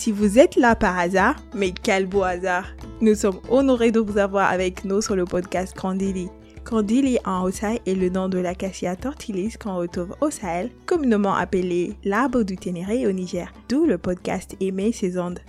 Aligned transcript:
Si 0.00 0.12
vous 0.12 0.38
êtes 0.38 0.56
là 0.56 0.74
par 0.76 0.98
hasard, 0.98 1.36
mais 1.54 1.72
quel 1.72 2.06
beau 2.06 2.22
hasard 2.22 2.64
Nous 3.02 3.14
sommes 3.14 3.38
honorés 3.50 3.90
de 3.90 4.00
vous 4.00 4.16
avoir 4.16 4.50
avec 4.50 4.86
nous 4.86 5.02
sur 5.02 5.14
le 5.14 5.26
podcast 5.26 5.76
Candili. 5.76 6.30
Candili 6.64 7.18
en 7.26 7.44
Haut-Sahel 7.44 7.80
est 7.84 7.94
le 7.94 8.08
nom 8.08 8.30
de 8.30 8.38
l'acacia 8.38 8.96
tortilis 8.96 9.58
qu'on 9.62 9.76
retrouve 9.76 10.16
au 10.22 10.30
Sahel, 10.30 10.70
communément 10.86 11.34
appelé 11.34 11.98
l'arbre 12.02 12.44
du 12.44 12.56
Ténéré 12.56 13.06
au 13.06 13.12
Niger, 13.12 13.52
d'où 13.68 13.84
le 13.84 13.98
podcast 13.98 14.56
Aimer 14.58 14.92
ses 14.92 15.18
ondes. 15.18 15.40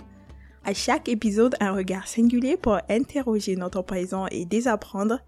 À 0.66 0.74
chaque 0.74 1.08
épisode, 1.08 1.56
un 1.58 1.72
regard 1.72 2.06
singulier 2.06 2.58
pour 2.58 2.76
interroger 2.90 3.56
notre 3.56 3.80
présent 3.80 4.26
et 4.30 4.44
désapprendre. 4.44 5.20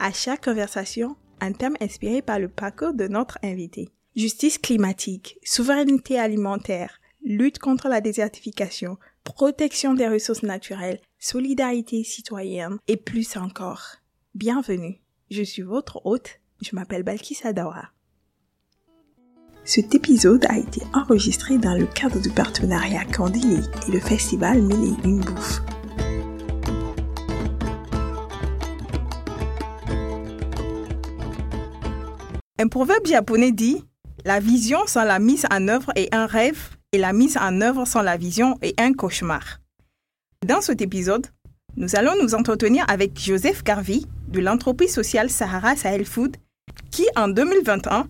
À 0.00 0.10
chaque 0.10 0.42
conversation, 0.46 1.14
un 1.40 1.52
thème 1.52 1.76
inspiré 1.80 2.20
par 2.20 2.40
le 2.40 2.48
parcours 2.48 2.94
de 2.94 3.06
notre 3.06 3.38
invité. 3.44 3.90
Justice 4.16 4.58
climatique, 4.58 5.38
souveraineté 5.44 6.18
alimentaire, 6.18 6.98
lutte 7.24 7.58
contre 7.58 7.88
la 7.88 8.00
désertification, 8.00 8.98
protection 9.24 9.94
des 9.94 10.08
ressources 10.08 10.42
naturelles, 10.42 11.00
solidarité 11.18 12.04
citoyenne 12.04 12.78
et 12.88 12.96
plus 12.96 13.36
encore. 13.36 13.96
Bienvenue, 14.34 15.00
je 15.30 15.42
suis 15.42 15.62
votre 15.62 16.04
hôte, 16.04 16.40
je 16.62 16.74
m'appelle 16.74 17.02
Balkis 17.02 17.38
Adawara. 17.44 17.90
Cet 19.64 19.94
épisode 19.94 20.44
a 20.48 20.58
été 20.58 20.82
enregistré 20.92 21.56
dans 21.56 21.74
le 21.78 21.86
cadre 21.86 22.20
du 22.20 22.30
partenariat 22.30 23.04
Candili 23.04 23.62
et 23.86 23.92
le 23.92 24.00
festival 24.00 24.60
Mille 24.60 24.96
et 24.98 25.06
une 25.06 25.20
bouffe. 25.20 25.60
Un 32.58 32.68
proverbe 32.68 33.06
japonais 33.06 33.52
dit 33.52 33.84
La 34.24 34.40
vision 34.40 34.80
sans 34.86 35.04
la 35.04 35.20
mise 35.20 35.46
en 35.52 35.68
œuvre 35.68 35.92
est 35.94 36.12
un 36.12 36.26
rêve 36.26 36.70
et 36.92 36.98
la 36.98 37.12
mise 37.12 37.38
en 37.38 37.60
œuvre 37.62 37.86
sans 37.86 38.02
la 38.02 38.16
vision 38.16 38.58
est 38.60 38.78
un 38.78 38.92
cauchemar. 38.92 39.60
Dans 40.46 40.60
cet 40.60 40.82
épisode, 40.82 41.26
nous 41.76 41.96
allons 41.96 42.14
nous 42.22 42.34
entretenir 42.34 42.84
avec 42.88 43.18
Joseph 43.18 43.64
Garvey 43.64 44.00
de 44.28 44.40
l'entreprise 44.40 44.92
sociale 44.92 45.30
Sahara 45.30 45.74
Sahel 45.74 46.04
Food 46.04 46.36
qui 46.90 47.06
en 47.16 47.28
2021 47.28 48.08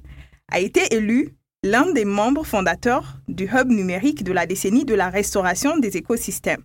a 0.50 0.60
été 0.60 0.94
élu 0.94 1.34
l'un 1.62 1.92
des 1.92 2.04
membres 2.04 2.44
fondateurs 2.44 3.18
du 3.28 3.44
hub 3.44 3.68
numérique 3.68 4.24
de 4.24 4.32
la 4.32 4.46
décennie 4.46 4.84
de 4.84 4.94
la 4.94 5.10
restauration 5.10 5.78
des 5.78 5.96
écosystèmes, 5.96 6.64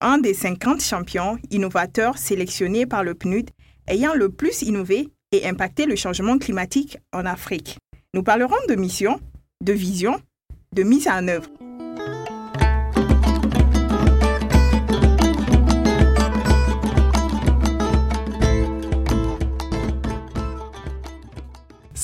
un 0.00 0.18
des 0.18 0.34
50 0.34 0.80
champions 0.80 1.38
innovateurs 1.50 2.16
sélectionnés 2.16 2.86
par 2.86 3.02
le 3.02 3.14
PNUD 3.14 3.50
ayant 3.88 4.14
le 4.14 4.28
plus 4.28 4.62
innové 4.62 5.08
et 5.32 5.46
impacté 5.48 5.86
le 5.86 5.96
changement 5.96 6.38
climatique 6.38 6.98
en 7.12 7.26
Afrique. 7.26 7.78
Nous 8.14 8.22
parlerons 8.22 8.54
de 8.68 8.76
mission, 8.76 9.20
de 9.62 9.72
vision, 9.72 10.20
de 10.72 10.84
mise 10.84 11.08
en 11.08 11.26
œuvre. 11.26 11.50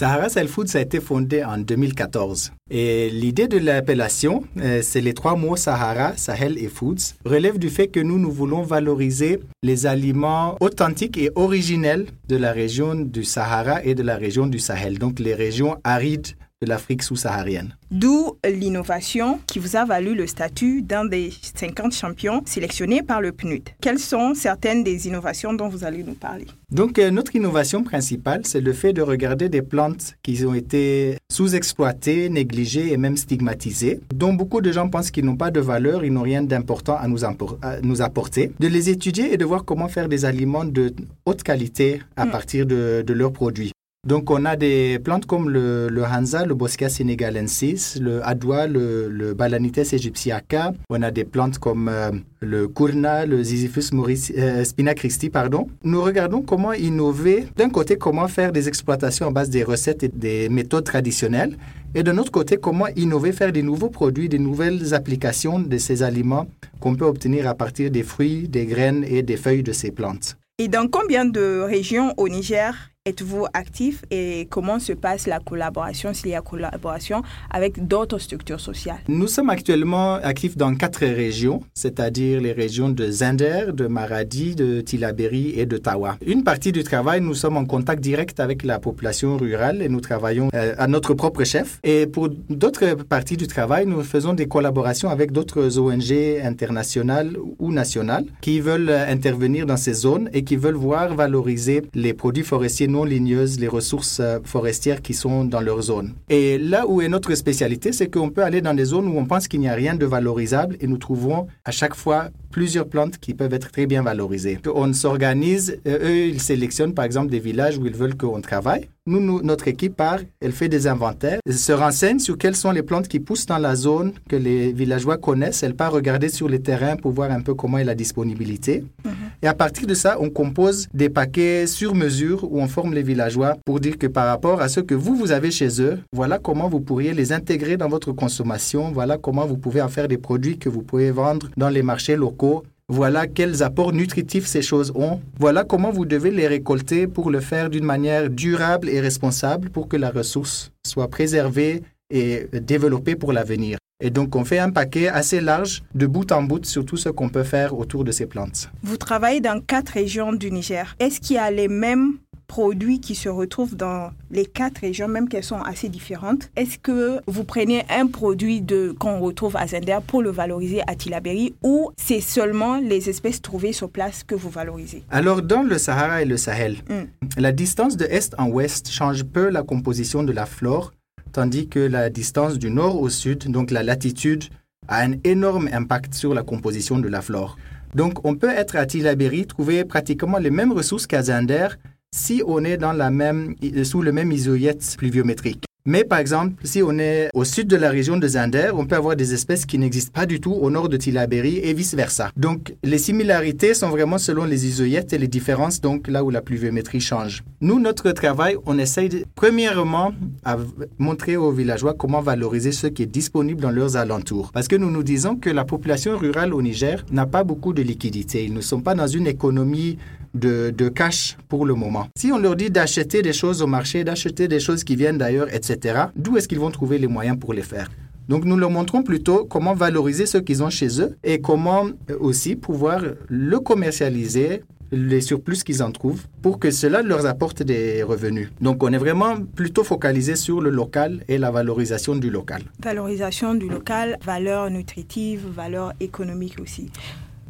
Sahara 0.02 0.28
Sahel 0.28 0.48
Foods 0.48 0.74
a 0.74 0.80
été 0.80 0.98
fondé 0.98 1.44
en 1.44 1.58
2014. 1.58 2.50
Et 2.72 3.08
l'idée 3.10 3.46
de 3.46 3.56
l'appellation, 3.56 4.42
euh, 4.60 4.80
c'est 4.82 5.00
les 5.00 5.14
trois 5.14 5.36
mots 5.36 5.54
Sahara, 5.54 6.16
Sahel 6.16 6.58
et 6.58 6.66
Foods, 6.66 7.14
relève 7.24 7.56
du 7.56 7.70
fait 7.70 7.86
que 7.86 8.00
nous, 8.00 8.18
nous 8.18 8.32
voulons 8.32 8.62
valoriser 8.62 9.38
les 9.62 9.86
aliments 9.86 10.56
authentiques 10.58 11.18
et 11.18 11.30
originels 11.36 12.06
de 12.28 12.34
la 12.34 12.50
région 12.50 12.96
du 12.96 13.22
Sahara 13.22 13.84
et 13.84 13.94
de 13.94 14.02
la 14.02 14.16
région 14.16 14.48
du 14.48 14.58
Sahel, 14.58 14.98
donc 14.98 15.20
les 15.20 15.36
régions 15.36 15.76
arides 15.84 16.34
de 16.62 16.66
l'Afrique 16.68 17.02
sous-saharienne. 17.02 17.76
D'où 17.90 18.38
l'innovation 18.44 19.40
qui 19.46 19.58
vous 19.58 19.76
a 19.76 19.84
valu 19.84 20.14
le 20.14 20.26
statut 20.26 20.80
d'un 20.80 21.04
des 21.04 21.30
50 21.58 21.92
champions 21.92 22.42
sélectionnés 22.46 23.02
par 23.02 23.20
le 23.20 23.32
PNUD. 23.32 23.68
Quelles 23.80 23.98
sont 23.98 24.34
certaines 24.34 24.84
des 24.84 25.08
innovations 25.08 25.52
dont 25.52 25.68
vous 25.68 25.84
allez 25.84 26.04
nous 26.04 26.14
parler? 26.14 26.46
Donc 26.70 26.98
euh, 26.98 27.10
notre 27.10 27.34
innovation 27.36 27.82
principale, 27.82 28.42
c'est 28.44 28.60
le 28.60 28.72
fait 28.72 28.92
de 28.92 29.02
regarder 29.02 29.48
des 29.48 29.60
plantes 29.60 30.14
qui 30.22 30.44
ont 30.46 30.54
été 30.54 31.18
sous-exploitées, 31.30 32.28
négligées 32.28 32.92
et 32.92 32.96
même 32.96 33.16
stigmatisées, 33.16 34.00
dont 34.14 34.32
beaucoup 34.32 34.60
de 34.60 34.70
gens 34.72 34.88
pensent 34.88 35.10
qu'ils 35.10 35.24
n'ont 35.24 35.36
pas 35.36 35.50
de 35.50 35.60
valeur, 35.60 36.04
ils 36.04 36.12
n'ont 36.12 36.22
rien 36.22 36.42
d'important 36.42 36.96
à 36.96 37.08
nous, 37.08 37.24
à 37.24 37.34
nous, 37.82 38.00
apporter, 38.02 38.52
de 38.60 38.68
les 38.68 38.88
étudier 38.88 39.34
et 39.34 39.36
de 39.36 39.44
voir 39.44 39.64
comment 39.64 39.88
faire 39.88 40.08
des 40.08 40.24
aliments 40.24 40.64
de 40.64 40.94
haute 41.26 41.42
qualité 41.42 42.00
à 42.16 42.24
mm. 42.24 42.30
partir 42.30 42.66
de, 42.66 43.02
de 43.06 43.12
leurs 43.12 43.32
produits. 43.32 43.72
Donc, 44.04 44.32
on 44.32 44.44
a 44.46 44.56
des 44.56 44.98
plantes 44.98 45.26
comme 45.26 45.48
le, 45.48 45.86
le 45.88 46.02
Hansa, 46.02 46.44
le 46.44 46.56
Bosca 46.56 46.88
senegalensis, 46.88 48.00
le 48.00 48.20
Adwa, 48.26 48.66
le, 48.66 49.32
Balanites 49.32 49.92
egyptiaca. 49.92 50.72
On 50.90 51.02
a 51.02 51.12
des 51.12 51.22
plantes 51.22 51.60
comme 51.60 51.88
euh, 51.88 52.10
le 52.40 52.66
Kurna, 52.66 53.26
le 53.26 53.44
Ziziphus 53.44 53.92
maurice, 53.92 54.32
euh, 54.36 54.64
spina 54.64 54.94
christi, 54.94 55.30
pardon. 55.30 55.68
Nous 55.84 56.02
regardons 56.02 56.42
comment 56.42 56.72
innover. 56.72 57.46
D'un 57.56 57.68
côté, 57.70 57.96
comment 57.96 58.26
faire 58.26 58.50
des 58.50 58.66
exploitations 58.66 59.28
en 59.28 59.30
base 59.30 59.50
des 59.50 59.62
recettes 59.62 60.02
et 60.02 60.08
des 60.08 60.48
méthodes 60.48 60.82
traditionnelles. 60.82 61.56
Et 61.94 62.02
de 62.02 62.10
l'autre 62.10 62.32
côté, 62.32 62.56
comment 62.56 62.88
innover, 62.96 63.30
faire 63.30 63.52
des 63.52 63.62
nouveaux 63.62 63.90
produits, 63.90 64.28
des 64.28 64.40
nouvelles 64.40 64.94
applications 64.94 65.60
de 65.60 65.78
ces 65.78 66.02
aliments 66.02 66.48
qu'on 66.80 66.96
peut 66.96 67.04
obtenir 67.06 67.46
à 67.46 67.54
partir 67.54 67.88
des 67.88 68.02
fruits, 68.02 68.48
des 68.48 68.66
graines 68.66 69.04
et 69.06 69.22
des 69.22 69.36
feuilles 69.36 69.62
de 69.62 69.72
ces 69.72 69.92
plantes. 69.92 70.36
Et 70.58 70.66
dans 70.66 70.88
combien 70.88 71.24
de 71.24 71.60
régions 71.60 72.12
au 72.16 72.28
Niger 72.28 72.91
êtes-vous 73.04 73.46
actif 73.52 74.04
et 74.12 74.46
comment 74.48 74.78
se 74.78 74.92
passe 74.92 75.26
la 75.26 75.40
collaboration, 75.40 76.14
s'il 76.14 76.30
y 76.30 76.34
a 76.36 76.40
collaboration 76.40 77.22
avec 77.50 77.88
d'autres 77.88 78.18
structures 78.18 78.60
sociales? 78.60 79.00
Nous 79.08 79.26
sommes 79.26 79.50
actuellement 79.50 80.14
actifs 80.14 80.56
dans 80.56 80.72
quatre 80.76 81.00
régions, 81.00 81.64
c'est-à-dire 81.74 82.40
les 82.40 82.52
régions 82.52 82.90
de 82.90 83.10
Zinder, 83.10 83.72
de 83.72 83.88
Maradi, 83.88 84.54
de 84.54 84.82
Tilaberi 84.82 85.58
et 85.58 85.66
de 85.66 85.78
Tawa. 85.78 86.16
Une 86.24 86.44
partie 86.44 86.70
du 86.70 86.84
travail, 86.84 87.20
nous 87.20 87.34
sommes 87.34 87.56
en 87.56 87.64
contact 87.64 88.00
direct 88.00 88.38
avec 88.38 88.62
la 88.62 88.78
population 88.78 89.36
rurale 89.36 89.82
et 89.82 89.88
nous 89.88 90.00
travaillons 90.00 90.50
euh, 90.54 90.76
à 90.78 90.86
notre 90.86 91.12
propre 91.14 91.42
chef. 91.42 91.80
Et 91.82 92.06
pour 92.06 92.28
d'autres 92.50 92.94
parties 92.94 93.36
du 93.36 93.48
travail, 93.48 93.84
nous 93.84 94.04
faisons 94.04 94.32
des 94.32 94.46
collaborations 94.46 95.10
avec 95.10 95.32
d'autres 95.32 95.76
ONG 95.76 96.12
internationales 96.44 97.36
ou 97.58 97.72
nationales 97.72 98.26
qui 98.42 98.60
veulent 98.60 98.90
intervenir 98.90 99.66
dans 99.66 99.76
ces 99.76 99.92
zones 99.94 100.30
et 100.32 100.44
qui 100.44 100.54
veulent 100.54 100.76
voir 100.76 101.16
valoriser 101.16 101.82
les 101.94 102.14
produits 102.14 102.44
forestiers 102.44 102.91
non 102.92 103.04
ligneuses, 103.04 103.58
les 103.58 103.68
ressources 103.68 104.20
euh, 104.20 104.38
forestières 104.44 105.02
qui 105.02 105.14
sont 105.14 105.44
dans 105.44 105.60
leur 105.60 105.80
zone. 105.82 106.14
Et 106.28 106.58
là 106.58 106.86
où 106.86 107.00
est 107.00 107.08
notre 107.08 107.34
spécialité, 107.34 107.92
c'est 107.92 108.08
qu'on 108.08 108.30
peut 108.30 108.44
aller 108.44 108.60
dans 108.60 108.74
des 108.74 108.84
zones 108.84 109.08
où 109.08 109.18
on 109.18 109.24
pense 109.24 109.48
qu'il 109.48 109.60
n'y 109.60 109.68
a 109.68 109.74
rien 109.74 109.94
de 109.94 110.06
valorisable 110.06 110.76
et 110.80 110.86
nous 110.86 110.98
trouvons 110.98 111.46
à 111.64 111.70
chaque 111.70 111.96
fois 111.96 112.28
plusieurs 112.52 112.86
plantes 112.86 113.18
qui 113.18 113.34
peuvent 113.34 113.52
être 113.52 113.72
très 113.72 113.86
bien 113.86 114.02
valorisées. 114.02 114.60
On 114.72 114.92
s'organise, 114.92 115.80
euh, 115.88 115.98
eux, 116.08 116.26
ils 116.28 116.40
sélectionnent 116.40 116.94
par 116.94 117.04
exemple 117.04 117.30
des 117.30 117.40
villages 117.40 117.78
où 117.78 117.86
ils 117.86 117.96
veulent 117.96 118.16
qu'on 118.16 118.40
travaille. 118.40 118.88
Nous, 119.04 119.42
notre 119.42 119.66
équipe 119.66 119.96
part, 119.96 120.20
elle 120.40 120.52
fait 120.52 120.68
des 120.68 120.86
inventaires, 120.86 121.40
elle 121.44 121.58
se 121.58 121.72
renseigne 121.72 122.20
sur 122.20 122.38
quelles 122.38 122.54
sont 122.54 122.70
les 122.70 122.84
plantes 122.84 123.08
qui 123.08 123.18
poussent 123.18 123.46
dans 123.46 123.58
la 123.58 123.74
zone 123.74 124.12
que 124.28 124.36
les 124.36 124.72
villageois 124.72 125.16
connaissent. 125.16 125.64
Elle 125.64 125.74
part 125.74 125.90
regarder 125.90 126.28
sur 126.28 126.48
les 126.48 126.62
terrains 126.62 126.94
pour 126.94 127.10
voir 127.10 127.32
un 127.32 127.40
peu 127.40 127.54
comment 127.54 127.78
est 127.78 127.84
la 127.84 127.96
disponibilité. 127.96 128.84
Mhm. 129.04 129.12
Et 129.42 129.48
à 129.48 129.54
partir 129.54 129.88
de 129.88 129.94
ça, 129.94 130.18
on 130.20 130.30
compose 130.30 130.86
des 130.94 131.08
paquets 131.08 131.66
sur 131.66 131.96
mesure 131.96 132.44
où 132.44 132.60
on 132.60 132.68
forme 132.68 132.94
les 132.94 133.02
villageois 133.02 133.56
pour 133.64 133.80
dire 133.80 133.98
que 133.98 134.06
par 134.06 134.26
rapport 134.28 134.60
à 134.60 134.68
ce 134.68 134.78
que 134.78 134.94
vous, 134.94 135.16
vous 135.16 135.32
avez 135.32 135.50
chez 135.50 135.82
eux, 135.82 135.98
voilà 136.12 136.38
comment 136.38 136.68
vous 136.68 136.80
pourriez 136.80 137.12
les 137.12 137.32
intégrer 137.32 137.76
dans 137.76 137.88
votre 137.88 138.12
consommation, 138.12 138.92
voilà 138.92 139.18
comment 139.18 139.46
vous 139.46 139.56
pouvez 139.56 139.82
en 139.82 139.88
faire 139.88 140.06
des 140.06 140.18
produits 140.18 140.58
que 140.58 140.68
vous 140.68 140.82
pouvez 140.82 141.10
vendre 141.10 141.48
dans 141.56 141.70
les 141.70 141.82
marchés 141.82 142.14
locaux 142.14 142.41
voilà 142.88 143.26
quels 143.26 143.62
apports 143.62 143.92
nutritifs 143.92 144.46
ces 144.46 144.60
choses 144.62 144.92
ont. 144.94 145.20
Voilà 145.38 145.64
comment 145.64 145.90
vous 145.90 146.04
devez 146.04 146.30
les 146.30 146.46
récolter 146.46 147.06
pour 147.06 147.30
le 147.30 147.40
faire 147.40 147.70
d'une 147.70 147.84
manière 147.84 148.28
durable 148.28 148.88
et 148.90 149.00
responsable 149.00 149.70
pour 149.70 149.88
que 149.88 149.96
la 149.96 150.10
ressource 150.10 150.72
soit 150.86 151.08
préservée 151.08 151.82
et 152.10 152.46
développée 152.52 153.16
pour 153.16 153.32
l'avenir. 153.32 153.78
Et 154.04 154.10
donc, 154.10 154.34
on 154.34 154.44
fait 154.44 154.58
un 154.58 154.70
paquet 154.70 155.06
assez 155.08 155.40
large 155.40 155.84
de 155.94 156.06
bout 156.06 156.30
en 156.32 156.42
bout 156.42 156.66
sur 156.66 156.84
tout 156.84 156.96
ce 156.96 157.08
qu'on 157.08 157.28
peut 157.28 157.44
faire 157.44 157.78
autour 157.78 158.02
de 158.04 158.10
ces 158.10 158.26
plantes. 158.26 158.68
Vous 158.82 158.96
travaillez 158.96 159.40
dans 159.40 159.60
quatre 159.60 159.90
régions 159.90 160.32
du 160.32 160.50
Niger. 160.50 160.96
Est-ce 160.98 161.20
qu'il 161.20 161.36
y 161.36 161.38
a 161.38 161.50
les 161.52 161.68
mêmes 161.68 162.14
produits 162.46 163.00
qui 163.00 163.14
se 163.14 163.28
retrouvent 163.28 163.76
dans 163.76 164.10
les 164.30 164.46
quatre 164.46 164.78
régions, 164.78 165.08
même 165.08 165.28
qu'elles 165.28 165.44
sont 165.44 165.62
assez 165.62 165.88
différentes. 165.88 166.50
Est-ce 166.56 166.78
que 166.78 167.20
vous 167.26 167.44
prenez 167.44 167.84
un 167.88 168.06
produit 168.06 168.60
de, 168.60 168.94
qu'on 168.98 169.20
retrouve 169.20 169.56
à 169.56 169.66
Zender 169.66 169.98
pour 170.06 170.22
le 170.22 170.30
valoriser 170.30 170.82
à 170.86 170.94
Tilaberi 170.94 171.54
ou 171.62 171.90
c'est 171.96 172.20
seulement 172.20 172.78
les 172.78 173.08
espèces 173.08 173.40
trouvées 173.40 173.72
sur 173.72 173.90
place 173.90 174.22
que 174.24 174.34
vous 174.34 174.50
valorisez? 174.50 175.02
Alors, 175.10 175.42
dans 175.42 175.62
le 175.62 175.78
Sahara 175.78 176.22
et 176.22 176.24
le 176.26 176.36
Sahel, 176.36 176.76
hmm. 176.88 177.40
la 177.40 177.52
distance 177.52 177.96
de 177.96 178.04
est 178.04 178.34
en 178.38 178.48
ouest 178.48 178.90
change 178.90 179.24
peu 179.24 179.48
la 179.48 179.62
composition 179.62 180.22
de 180.22 180.32
la 180.32 180.46
flore, 180.46 180.92
tandis 181.32 181.68
que 181.68 181.80
la 181.80 182.10
distance 182.10 182.58
du 182.58 182.70
nord 182.70 183.00
au 183.00 183.08
sud, 183.08 183.50
donc 183.50 183.70
la 183.70 183.82
latitude, 183.82 184.44
a 184.88 185.02
un 185.02 185.12
énorme 185.24 185.68
impact 185.72 186.14
sur 186.14 186.34
la 186.34 186.42
composition 186.42 186.98
de 186.98 187.08
la 187.08 187.22
flore. 187.22 187.56
Donc, 187.94 188.24
on 188.26 188.34
peut 188.34 188.50
être 188.50 188.76
à 188.76 188.86
Tilaberi, 188.86 189.46
trouver 189.46 189.84
pratiquement 189.84 190.38
les 190.38 190.50
mêmes 190.50 190.72
ressources 190.72 191.06
qu'à 191.06 191.22
Zender, 191.22 191.68
si 192.14 192.42
on 192.46 192.64
est 192.64 192.76
dans 192.76 192.92
la 192.92 193.10
même, 193.10 193.56
sous 193.84 194.02
le 194.02 194.12
même 194.12 194.32
isoyète 194.32 194.96
pluviométrique. 194.98 195.64
Mais 195.84 196.04
par 196.04 196.20
exemple, 196.20 196.54
si 196.62 196.80
on 196.80 196.96
est 197.00 197.28
au 197.34 197.44
sud 197.44 197.66
de 197.66 197.74
la 197.74 197.90
région 197.90 198.16
de 198.16 198.28
Zinder, 198.28 198.70
on 198.74 198.86
peut 198.86 198.94
avoir 198.94 199.16
des 199.16 199.34
espèces 199.34 199.66
qui 199.66 199.78
n'existent 199.78 200.12
pas 200.12 200.26
du 200.26 200.38
tout 200.40 200.52
au 200.52 200.70
nord 200.70 200.88
de 200.88 200.96
Tillabéri 200.96 201.58
et 201.58 201.72
vice-versa. 201.74 202.30
Donc 202.36 202.74
les 202.84 202.98
similarités 202.98 203.74
sont 203.74 203.88
vraiment 203.88 204.18
selon 204.18 204.44
les 204.44 204.66
isoyettes 204.66 205.12
et 205.12 205.18
les 205.18 205.26
différences 205.26 205.80
donc 205.80 206.06
là 206.06 206.22
où 206.22 206.30
la 206.30 206.40
pluviométrie 206.40 207.00
change. 207.00 207.42
Nous, 207.60 207.80
notre 207.80 208.12
travail, 208.12 208.56
on 208.64 208.78
essaye 208.78 209.24
premièrement 209.34 210.12
à 210.44 210.56
montrer 210.98 211.36
aux 211.36 211.50
villageois 211.50 211.94
comment 211.94 212.20
valoriser 212.20 212.70
ce 212.70 212.86
qui 212.86 213.02
est 213.02 213.06
disponible 213.06 213.60
dans 213.60 213.70
leurs 213.72 213.96
alentours. 213.96 214.52
Parce 214.52 214.68
que 214.68 214.76
nous 214.76 214.90
nous 214.90 215.02
disons 215.02 215.34
que 215.34 215.50
la 215.50 215.64
population 215.64 216.16
rurale 216.16 216.54
au 216.54 216.62
Niger 216.62 217.04
n'a 217.10 217.26
pas 217.26 217.42
beaucoup 217.42 217.72
de 217.72 217.82
liquidités. 217.82 218.44
Ils 218.44 218.54
ne 218.54 218.60
sont 218.60 218.80
pas 218.80 218.94
dans 218.94 219.08
une 219.08 219.26
économie 219.26 219.98
de, 220.34 220.88
cash 220.88 221.36
pour 221.48 221.66
le 221.66 221.74
moment. 221.74 222.08
Si 222.16 222.32
on 222.32 222.38
leur 222.38 222.56
dit 222.56 222.70
d'acheter 222.70 223.22
des 223.22 223.32
choses 223.32 223.62
au 223.62 223.66
marché, 223.66 224.04
d'acheter 224.04 224.48
des 224.48 224.60
choses 224.60 224.84
qui 224.84 224.96
viennent 224.96 225.18
d'ailleurs, 225.18 225.52
etc., 225.52 225.71
d'où 226.16 226.36
est-ce 226.36 226.48
qu'ils 226.48 226.60
vont 226.60 226.70
trouver 226.70 226.98
les 226.98 227.06
moyens 227.08 227.38
pour 227.38 227.52
les 227.52 227.62
faire? 227.62 227.90
Donc 228.28 228.44
nous 228.44 228.56
leur 228.56 228.70
montrons 228.70 229.02
plutôt 229.02 229.44
comment 229.44 229.74
valoriser 229.74 230.26
ce 230.26 230.38
qu'ils 230.38 230.62
ont 230.62 230.70
chez 230.70 231.00
eux 231.00 231.16
et 231.24 231.40
comment 231.40 231.86
aussi 232.20 232.56
pouvoir 232.56 233.02
le 233.28 233.58
commercialiser 233.60 234.62
les 234.92 235.22
surplus 235.22 235.64
qu'ils 235.64 235.82
en 235.82 235.90
trouvent 235.90 236.26
pour 236.42 236.58
que 236.58 236.70
cela 236.70 237.02
leur 237.02 237.24
apporte 237.26 237.62
des 237.62 238.02
revenus. 238.02 238.50
Donc 238.60 238.82
on 238.82 238.92
est 238.92 238.98
vraiment 238.98 239.36
plutôt 239.40 239.84
focalisé 239.84 240.36
sur 240.36 240.60
le 240.60 240.70
local 240.70 241.24
et 241.28 241.38
la 241.38 241.50
valorisation 241.50 242.14
du 242.14 242.30
local. 242.30 242.62
Valorisation 242.82 243.54
du 243.54 243.68
local, 243.68 244.18
valeur 244.22 244.70
nutritive, 244.70 245.46
valeur 245.48 245.94
économique 245.98 246.60
aussi. 246.60 246.90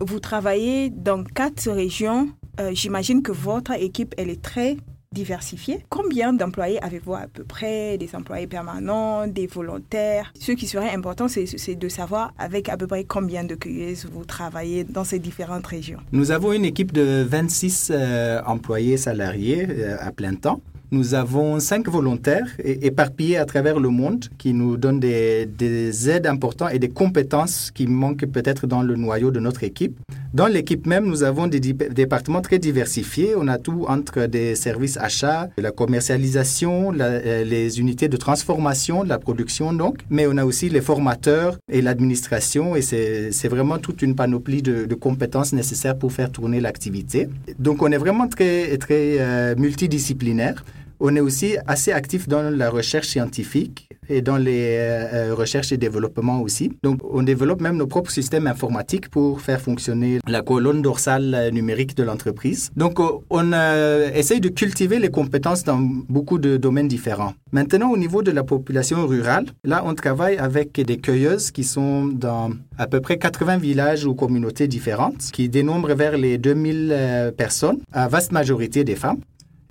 Vous 0.00 0.20
travaillez 0.20 0.90
dans 0.90 1.22
quatre 1.24 1.68
régions. 1.70 2.28
Euh, 2.60 2.70
J'imagine 2.72 3.22
que 3.22 3.32
votre 3.32 3.72
équipe, 3.72 4.14
elle 4.16 4.30
est 4.30 4.42
très 4.42 4.76
diversifiée. 5.12 5.84
Combien 5.88 6.32
d'employés 6.32 6.82
avez-vous 6.82 7.14
à 7.14 7.26
peu 7.32 7.44
près 7.44 7.98
Des 7.98 8.14
employés 8.14 8.46
permanents, 8.46 9.26
des 9.26 9.46
volontaires? 9.46 10.32
Ce 10.38 10.52
qui 10.52 10.66
serait 10.66 10.90
important, 10.90 11.28
c'est 11.28 11.74
de 11.74 11.88
savoir 11.88 12.32
avec 12.38 12.68
à 12.68 12.76
peu 12.76 12.86
près 12.86 13.04
combien 13.04 13.44
de 13.44 13.54
cueilleuses 13.54 14.06
vous 14.10 14.24
travaillez 14.24 14.84
dans 14.84 15.04
ces 15.04 15.18
différentes 15.18 15.66
régions. 15.66 15.98
Nous 16.12 16.30
avons 16.30 16.52
une 16.52 16.64
équipe 16.64 16.92
de 16.92 17.24
26 17.28 17.90
euh, 17.92 18.40
employés 18.46 18.96
salariés 18.96 19.66
euh, 19.68 19.96
à 20.00 20.12
plein 20.12 20.34
temps. 20.34 20.60
Nous 20.92 21.14
avons 21.14 21.58
cinq 21.58 21.88
volontaires 21.88 22.48
éparpillés 22.62 23.38
à 23.38 23.46
travers 23.46 23.80
le 23.80 23.88
monde 23.88 24.26
qui 24.36 24.52
nous 24.52 24.76
donnent 24.76 25.00
des 25.00 26.10
aides 26.10 26.26
importantes 26.26 26.68
et 26.74 26.78
des 26.78 26.90
compétences 26.90 27.70
qui 27.70 27.86
manquent 27.86 28.26
peut-être 28.26 28.66
dans 28.66 28.82
le 28.82 28.96
noyau 28.96 29.30
de 29.30 29.40
notre 29.40 29.64
équipe. 29.64 29.98
Dans 30.34 30.46
l'équipe 30.46 30.86
même, 30.86 31.04
nous 31.06 31.24
avons 31.24 31.46
des 31.46 31.60
départements 31.60 32.40
très 32.40 32.58
diversifiés. 32.58 33.34
On 33.36 33.48
a 33.48 33.58
tout 33.58 33.84
entre 33.86 34.24
des 34.24 34.54
services 34.54 34.96
achats, 34.96 35.50
la 35.58 35.72
commercialisation, 35.72 36.94
euh, 36.98 37.44
les 37.44 37.80
unités 37.80 38.08
de 38.08 38.16
transformation, 38.16 39.02
la 39.02 39.18
production 39.18 39.74
donc, 39.74 39.98
mais 40.08 40.26
on 40.26 40.38
a 40.38 40.44
aussi 40.46 40.70
les 40.70 40.80
formateurs 40.80 41.58
et 41.70 41.82
l'administration 41.82 42.74
et 42.76 42.80
c'est 42.80 43.48
vraiment 43.48 43.76
toute 43.78 44.00
une 44.00 44.14
panoplie 44.14 44.62
de, 44.62 44.86
de, 44.86 44.94
compétences 44.94 45.52
nécessaires 45.52 45.98
pour 45.98 46.12
faire 46.12 46.30
tourner 46.32 46.60
l'activité. 46.60 47.28
Donc 47.58 47.82
on 47.82 47.92
est 47.92 47.98
vraiment 47.98 48.26
très, 48.26 48.78
très 48.78 49.16
euh, 49.20 49.54
multidisciplinaire. 49.56 50.64
On 51.04 51.16
est 51.16 51.20
aussi 51.20 51.56
assez 51.66 51.90
actif 51.90 52.28
dans 52.28 52.48
la 52.48 52.70
recherche 52.70 53.08
scientifique 53.08 53.88
et 54.08 54.22
dans 54.22 54.36
les 54.36 54.76
euh, 54.78 55.34
recherches 55.34 55.72
et 55.72 55.76
développement 55.76 56.40
aussi. 56.40 56.70
Donc, 56.84 57.00
on 57.02 57.24
développe 57.24 57.60
même 57.60 57.76
nos 57.76 57.88
propres 57.88 58.12
systèmes 58.12 58.46
informatiques 58.46 59.08
pour 59.08 59.40
faire 59.40 59.60
fonctionner 59.60 60.20
la 60.28 60.42
colonne 60.42 60.80
dorsale 60.80 61.50
numérique 61.52 61.96
de 61.96 62.04
l'entreprise. 62.04 62.70
Donc, 62.76 63.00
on 63.00 63.52
euh, 63.52 64.12
essaye 64.14 64.40
de 64.40 64.48
cultiver 64.48 65.00
les 65.00 65.08
compétences 65.10 65.64
dans 65.64 65.78
beaucoup 65.78 66.38
de 66.38 66.56
domaines 66.56 66.86
différents. 66.86 67.34
Maintenant, 67.50 67.90
au 67.90 67.96
niveau 67.96 68.22
de 68.22 68.30
la 68.30 68.44
population 68.44 69.04
rurale, 69.04 69.46
là, 69.64 69.82
on 69.84 69.94
travaille 69.94 70.36
avec 70.36 70.80
des 70.80 70.98
cueilleuses 70.98 71.50
qui 71.50 71.64
sont 71.64 72.04
dans 72.06 72.50
à 72.78 72.86
peu 72.86 73.00
près 73.00 73.18
80 73.18 73.56
villages 73.56 74.04
ou 74.06 74.14
communautés 74.14 74.68
différentes, 74.68 75.30
qui 75.32 75.48
dénombrent 75.48 75.96
vers 75.96 76.16
les 76.16 76.38
2000 76.38 76.90
euh, 76.92 77.32
personnes, 77.32 77.80
à 77.90 78.06
vaste 78.06 78.30
majorité 78.30 78.84
des 78.84 78.94
femmes. 78.94 79.18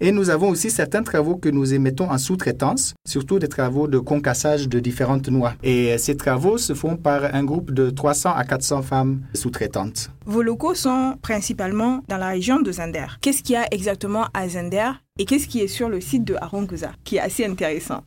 Et 0.04 0.12
nous 0.12 0.32
avons 0.32 0.50
aussi 0.50 0.72
certains 0.72 1.04
travaux 1.04 1.36
que 1.36 1.48
nous 1.48 1.76
émettons 1.76 2.10
en 2.10 2.18
sous-traitance, 2.18 2.96
surtout 3.08 3.38
des 3.38 3.48
travaux 3.48 3.88
de 3.88 4.00
concassage 4.00 4.68
de 4.68 4.80
différentes 4.80 5.30
noix. 5.30 5.54
Et 5.62 5.96
ces 6.00 6.18
travaux 6.18 6.58
se 6.58 6.74
font 6.74 6.98
par 6.98 7.36
un 7.36 7.44
groupe 7.44 7.70
de 7.70 7.92
300 7.92 8.34
à 8.36 8.44
400 8.44 8.82
femmes 8.82 9.22
sous-traitantes. 9.36 10.10
Vos 10.26 10.42
locaux 10.42 10.74
sont 10.74 11.18
principalement 11.22 12.02
dans 12.08 12.18
la 12.18 12.30
région 12.30 12.60
de 12.62 12.72
Zender. 12.72 13.06
Qu'est-ce 13.22 13.44
qu'il 13.44 13.54
y 13.54 13.58
a 13.58 13.68
exactement 13.70 14.26
à 14.34 14.50
Zender 14.50 14.90
et 15.20 15.26
qu'est-ce 15.26 15.48
qui 15.48 15.60
est 15.60 15.68
sur 15.68 15.88
le 15.88 16.02
site 16.02 16.24
de 16.24 16.36
Aronguza, 16.42 16.94
qui 17.04 17.18
est 17.18 17.20
assez 17.20 17.46
intéressant? 17.46 18.02